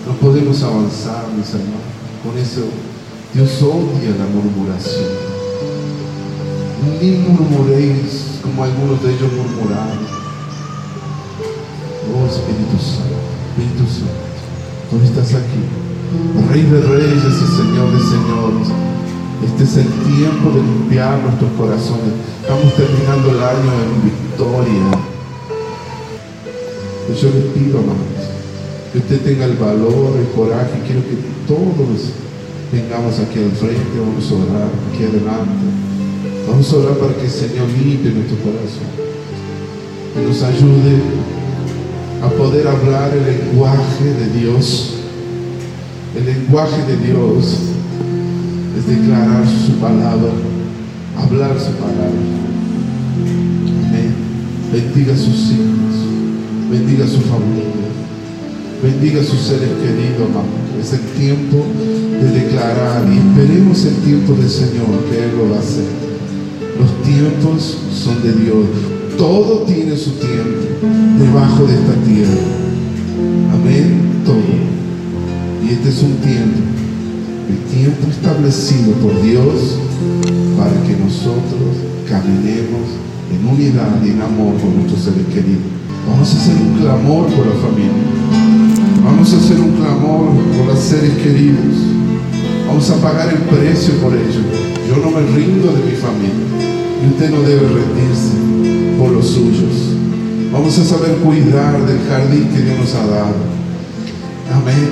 No 0.05 0.13
podemos 0.17 0.61
avanzar, 0.61 1.25
mis 1.35 1.49
hermanos. 1.49 1.93
Con 2.23 2.37
eso 2.37 2.61
Dios 3.33 3.61
odia 3.61 4.15
la 4.17 4.25
murmuración. 4.25 5.09
Ni 7.01 7.11
murmuréis 7.17 8.39
como 8.41 8.63
algunos 8.63 9.03
de 9.03 9.09
ellos 9.09 9.29
murmuraron. 9.33 10.07
Oh 12.13 12.25
Espíritu 12.25 12.79
Santo, 12.79 13.19
Espíritu 13.49 13.83
Santo, 13.91 14.23
tú 14.89 15.01
estás 15.03 15.33
aquí. 15.33 15.63
Rey 16.49 16.61
de 16.61 16.79
reyes 16.81 17.23
y 17.25 17.57
Señor 17.57 17.91
de 17.91 17.99
señores. 17.99 18.67
Este 19.43 19.63
es 19.65 19.77
el 19.77 19.89
tiempo 20.07 20.51
de 20.51 20.61
limpiar 20.63 21.19
nuestros 21.19 21.51
corazones. 21.57 22.13
Estamos 22.41 22.73
terminando 22.75 23.31
el 23.31 23.43
año 23.43 23.71
en 23.83 24.03
victoria. 24.05 25.03
Y 27.09 27.21
yo 27.21 27.29
les 27.31 27.45
pido, 27.51 27.79
amados, 27.79 28.22
que 28.93 28.99
usted 28.99 29.21
tenga 29.21 29.45
el 29.45 29.57
valor, 29.57 30.13
el 30.19 30.27
coraje. 30.35 30.79
Quiero 30.85 31.01
que 31.01 31.17
todos 31.47 32.13
vengamos 32.71 33.19
aquí 33.19 33.39
al 33.39 33.51
frente, 33.51 33.97
vamos 33.97 34.29
a 34.29 34.35
orar 34.35 34.69
aquí 34.93 35.03
adelante. 35.03 35.65
Vamos 36.47 36.71
a 36.71 36.75
orar 36.77 36.97
para 36.99 37.15
que 37.15 37.25
el 37.25 37.31
Señor 37.31 37.67
limpie 37.69 38.11
nuestro 38.11 38.37
corazón. 38.37 38.93
Que 40.13 40.21
nos 40.21 40.43
ayude 40.43 41.01
a 42.21 42.29
poder 42.29 42.67
hablar 42.67 43.11
el 43.17 43.25
lenguaje 43.25 44.05
de 44.05 44.39
Dios. 44.39 44.93
El 46.15 46.25
lenguaje 46.25 46.83
de 46.85 46.97
Dios 46.97 47.57
es 48.77 48.87
declarar 48.87 49.43
su 49.47 49.71
palabra, 49.79 50.29
hablar 51.17 51.59
su 51.59 51.71
palabra. 51.81 52.21
Amén. 53.87 54.13
Bendiga 54.71 55.13
a 55.13 55.17
sus 55.17 55.51
hijos, 55.51 56.69
bendiga 56.69 57.05
a 57.05 57.07
su 57.07 57.21
familia. 57.21 57.82
Bendiga 58.83 59.21
a 59.21 59.23
sus 59.23 59.39
seres 59.39 59.69
queridos, 59.79 60.27
amado. 60.27 60.51
Es 60.77 60.91
el 60.91 60.99
tiempo 61.15 61.63
de 62.19 62.27
declarar 62.37 63.07
y 63.07 63.15
esperemos 63.15 63.85
el 63.85 63.95
tiempo 64.03 64.33
del 64.33 64.49
Señor 64.49 65.07
que 65.09 65.23
Él 65.23 65.37
lo 65.37 65.49
va 65.49 65.55
a 65.55 65.59
hacer. 65.59 65.87
Los 66.77 66.91
tiempos 67.01 67.77
son 67.95 68.21
de 68.21 68.33
Dios. 68.43 68.65
Todo 69.17 69.59
tiene 69.59 69.95
su 69.95 70.11
tiempo 70.19 70.67
debajo 71.17 71.63
de 71.63 71.75
esta 71.75 71.93
tierra. 72.03 72.43
Amén. 73.53 74.19
Todo. 74.25 74.51
Y 75.63 75.69
este 75.71 75.87
es 75.87 76.03
un 76.03 76.15
tiempo. 76.17 76.59
El 77.47 77.79
tiempo 77.79 78.07
establecido 78.11 78.91
por 78.95 79.15
Dios 79.23 79.79
para 80.57 80.75
que 80.83 80.97
nosotros 80.99 81.71
caminemos 82.09 82.99
en 83.31 83.47
unidad 83.47 84.03
y 84.03 84.09
en 84.09 84.21
amor 84.21 84.59
con 84.59 84.75
nuestros 84.75 85.03
seres 85.03 85.25
queridos. 85.27 85.71
Vamos 86.05 86.33
a 86.33 86.37
hacer 86.37 86.55
un 86.61 86.79
clamor 86.81 87.27
por 87.27 87.47
la 87.47 87.55
familia. 87.63 88.72
Vamos 89.03 89.33
a 89.33 89.37
hacer 89.37 89.59
un 89.59 89.71
clamor 89.71 90.29
por 90.57 90.65
los 90.67 90.79
seres 90.79 91.11
queridos. 91.17 91.75
Vamos 92.67 92.89
a 92.89 92.95
pagar 92.95 93.29
el 93.29 93.39
precio 93.39 93.95
por 93.95 94.13
ellos. 94.13 94.43
Yo 94.87 94.97
no 94.97 95.11
me 95.11 95.21
rindo 95.35 95.71
de 95.73 95.83
mi 95.83 95.95
familia. 95.95 96.47
Y 97.03 97.07
usted 97.07 97.29
no 97.29 97.41
debe 97.41 97.67
rendirse 97.67 98.31
por 98.97 99.11
los 99.11 99.27
suyos. 99.27 99.95
Vamos 100.51 100.77
a 100.77 100.83
saber 100.83 101.17
cuidar 101.17 101.85
del 101.85 101.99
jardín 102.09 102.49
que 102.49 102.61
Dios 102.61 102.79
nos 102.79 102.95
ha 102.95 103.05
dado. 103.07 103.35
Amén. 104.53 104.91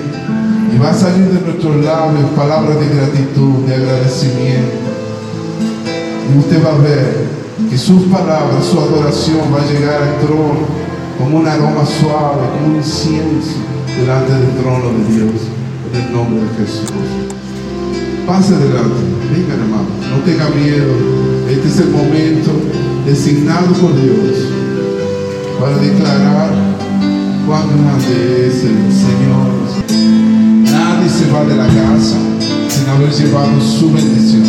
Y 0.76 0.78
va 0.78 0.92
a 0.92 0.94
salir 0.94 1.26
de 1.28 1.42
nuestros 1.42 1.84
labios 1.84 2.30
palabras 2.36 2.80
de 2.80 2.88
gratitud, 2.88 3.66
de 3.68 3.76
agradecimiento. 3.76 4.78
Y 6.34 6.38
usted 6.38 6.64
va 6.66 6.76
a 6.76 6.78
ver 6.80 7.28
que 7.70 7.78
sus 7.78 8.04
palabras, 8.04 8.66
su 8.66 8.80
adoración 8.80 9.54
va 9.54 9.62
a 9.62 9.72
llegar 9.72 10.02
al 10.02 10.20
trono 10.26 10.68
como 11.18 11.40
un 11.40 11.48
aroma 11.48 11.86
suave, 11.86 12.48
como 12.54 12.74
un 12.74 12.76
incienso 12.78 13.71
delante 14.00 14.34
del 14.34 14.50
trono 14.62 14.90
de 14.98 15.14
Dios, 15.14 15.42
en 15.88 16.02
el 16.02 16.14
nombre 16.14 16.42
de 16.42 16.66
Jesús. 16.66 16.92
Pase 18.26 18.56
adelante, 18.56 19.02
venga 19.32 19.54
hermano, 19.54 19.90
no 20.10 20.18
tenga 20.24 20.50
miedo. 20.50 20.94
Este 21.50 21.68
es 21.68 21.80
el 21.80 21.90
momento 21.90 22.52
designado 23.06 23.74
por 23.74 23.94
Dios 24.00 24.48
para 25.60 25.78
declarar 25.78 26.50
cuán 27.46 27.68
grande 27.68 28.48
es 28.48 28.64
el 28.64 28.92
Señor. 28.92 29.52
Nadie 30.72 31.10
se 31.10 31.32
va 31.32 31.44
de 31.44 31.56
la 31.56 31.68
casa 31.68 32.18
sin 32.70 32.88
haber 32.90 33.12
llevado 33.12 33.60
su 33.60 33.92
bendición. 33.92 34.44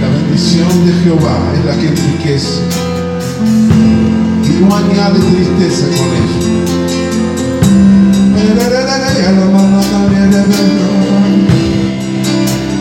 La 0.00 0.08
bendición 0.08 0.86
de 0.86 0.92
Jehová 1.04 1.38
es 1.54 1.64
la 1.64 1.74
que 1.80 1.88
enriquece 1.88 2.60
y 4.44 4.60
no 4.60 4.76
añade 4.76 5.18
tristeza 5.18 5.86
con 5.96 6.06
ello. 6.06 6.37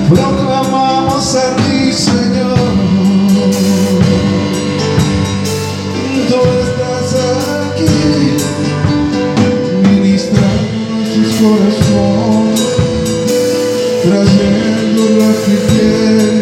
Proclamamos 0.09 1.35
a 1.35 1.55
ti, 1.57 1.91
Señor. 1.91 2.57
Tú 6.29 6.39
estás 6.63 7.09
aquí, 7.65 8.37
ministra 9.89 10.47
nuestros 10.95 11.35
corazones, 11.41 12.61
trayendo 14.03 15.03
la 15.19 15.29
criterio 15.43 16.36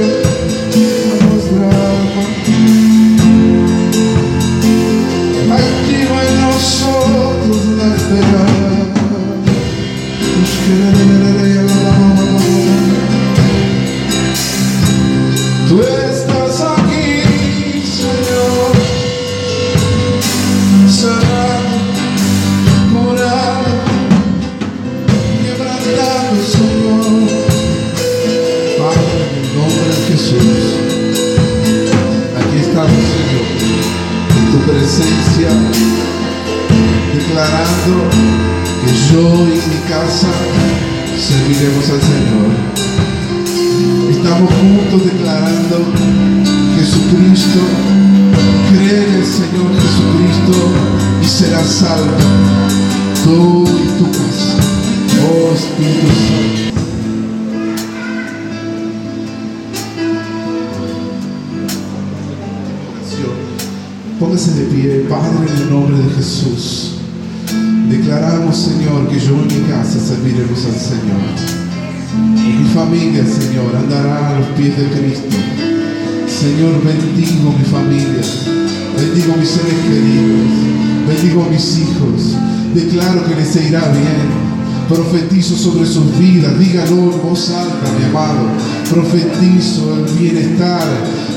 mis 81.56 81.78
hijos. 81.78 82.36
Declaro 82.74 83.26
que 83.26 83.36
les 83.36 83.56
irá 83.56 83.80
bien. 83.92 84.46
Profetizo 84.90 85.56
sobre 85.56 85.86
sus 85.88 86.18
vidas, 86.20 86.60
dígalo 86.60 87.14
en 87.14 87.22
voz 87.24 87.50
alta, 87.50 87.88
mi 87.98 88.06
amado. 88.06 88.46
Profetizo 88.90 89.96
el 89.96 90.20
bienestar, 90.20 90.86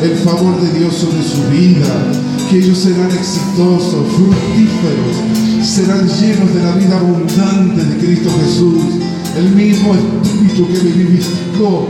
el 0.02 0.16
favor 0.18 0.60
de 0.60 0.78
Dios 0.78 0.94
sobre 0.94 1.22
su 1.22 1.42
vida, 1.50 1.86
que 2.50 2.58
ellos 2.58 2.78
serán 2.78 3.10
exitosos, 3.10 4.04
fructíferos, 4.16 5.16
serán 5.62 6.06
llenos 6.06 6.54
de 6.54 6.62
la 6.62 6.72
vida 6.72 6.98
abundante 6.98 7.84
de 7.84 7.96
Cristo 7.98 8.30
Jesús. 8.44 8.82
El 9.36 9.50
mismo 9.54 9.94
Espíritu 9.94 10.66
que 10.66 10.88
vivificó 10.88 11.86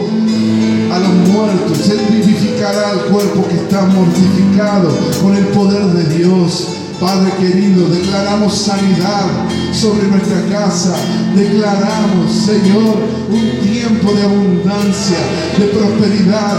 a 0.93 0.99
los 0.99 1.33
muertos, 1.33 1.91
Él 1.91 2.01
vivificará 2.11 2.91
al 2.91 3.01
cuerpo 3.07 3.49
que 3.49 3.57
está 3.57 3.87
mortificado 3.87 4.91
con 5.23 5.35
el 5.35 5.47
poder 5.47 5.85
de 5.87 6.19
Dios. 6.19 6.79
Padre 7.01 7.31
querido, 7.39 7.89
declaramos 7.89 8.59
sanidad 8.59 9.27
sobre 9.73 10.09
nuestra 10.09 10.43
casa. 10.51 10.97
Declaramos, 11.37 12.33
Señor, 12.45 12.97
un 13.31 13.61
tiempo 13.63 14.13
de 14.15 14.23
abundancia, 14.25 15.19
de 15.59 15.67
prosperidad. 15.67 16.59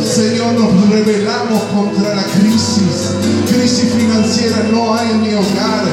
Señor, 0.00 0.54
nos 0.54 0.88
rebelamos 0.88 1.62
contra 1.74 2.14
la 2.14 2.22
crisis. 2.22 3.10
Crisis 3.50 3.92
financiera 3.92 4.68
no 4.70 4.94
hay 4.94 5.10
en 5.10 5.22
mi 5.22 5.34
hogar. 5.34 5.84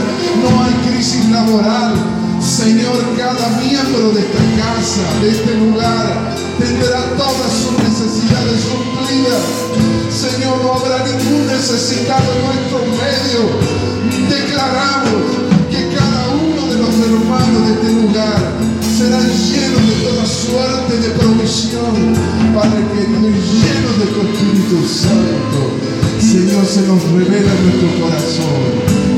No 0.43 0.63
hay 0.63 0.91
crisis 0.91 1.27
laboral. 1.31 1.95
Señor, 2.39 3.03
cada 3.17 3.57
miembro 3.57 4.11
de 4.11 4.21
esta 4.21 4.43
casa, 4.61 5.19
de 5.19 5.31
este 5.31 5.55
lugar, 5.55 6.35
tendrá 6.59 7.05
todas 7.17 7.51
sus 7.51 7.73
necesidades 7.79 8.61
suplidas. 8.61 9.88
Señor, 10.39 10.63
no 10.63 10.73
habrá 10.73 11.03
ningún 11.03 11.47
necesitado 11.47 12.23
en 12.31 12.45
nuestro 12.47 12.79
medio. 12.95 13.43
Declaramos 14.29 15.35
que 15.69 15.93
cada 15.93 16.29
uno 16.31 16.63
de 16.71 16.77
los 16.79 16.95
hermanos 16.95 17.67
de 17.67 17.73
este 17.73 17.91
lugar 17.99 18.39
será 18.87 19.19
lleno 19.19 19.79
de 19.83 19.95
toda 19.99 20.25
suerte 20.25 20.95
de 20.95 21.09
provisión, 21.19 22.15
Padre 22.55 22.87
querido, 22.95 23.27
y 23.27 23.35
lleno 23.35 23.91
de 23.99 24.05
tu 24.15 24.19
Espíritu 24.31 24.87
Santo. 24.87 25.75
Señor, 26.21 26.65
se 26.65 26.87
nos 26.87 27.03
revela 27.03 27.51
en 27.51 27.63
nuestro 27.67 27.89
corazón 27.99 28.63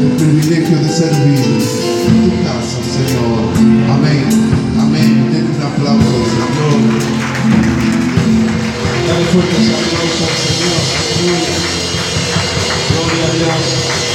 el 0.02 0.12
privilegio 0.18 0.80
de 0.80 0.90
servir 0.90 1.46
en 2.10 2.18
tu 2.18 2.34
casa, 2.42 2.82
Señor. 2.82 3.46
Amén. 3.94 4.26
Amén. 4.82 5.30
Den 5.32 5.54
un 5.54 5.62
aplauso 5.62 6.18
al 6.18 7.11
Señor. 9.12 9.20
Dale 9.20 9.26
fuertes 9.26 9.70
aplausos 9.70 10.22
al 10.22 10.38
Señor. 10.38 10.82
Aleluya. 11.20 11.56
Gloria 12.90 13.26
a 13.26 13.56
Dios. 13.56 14.11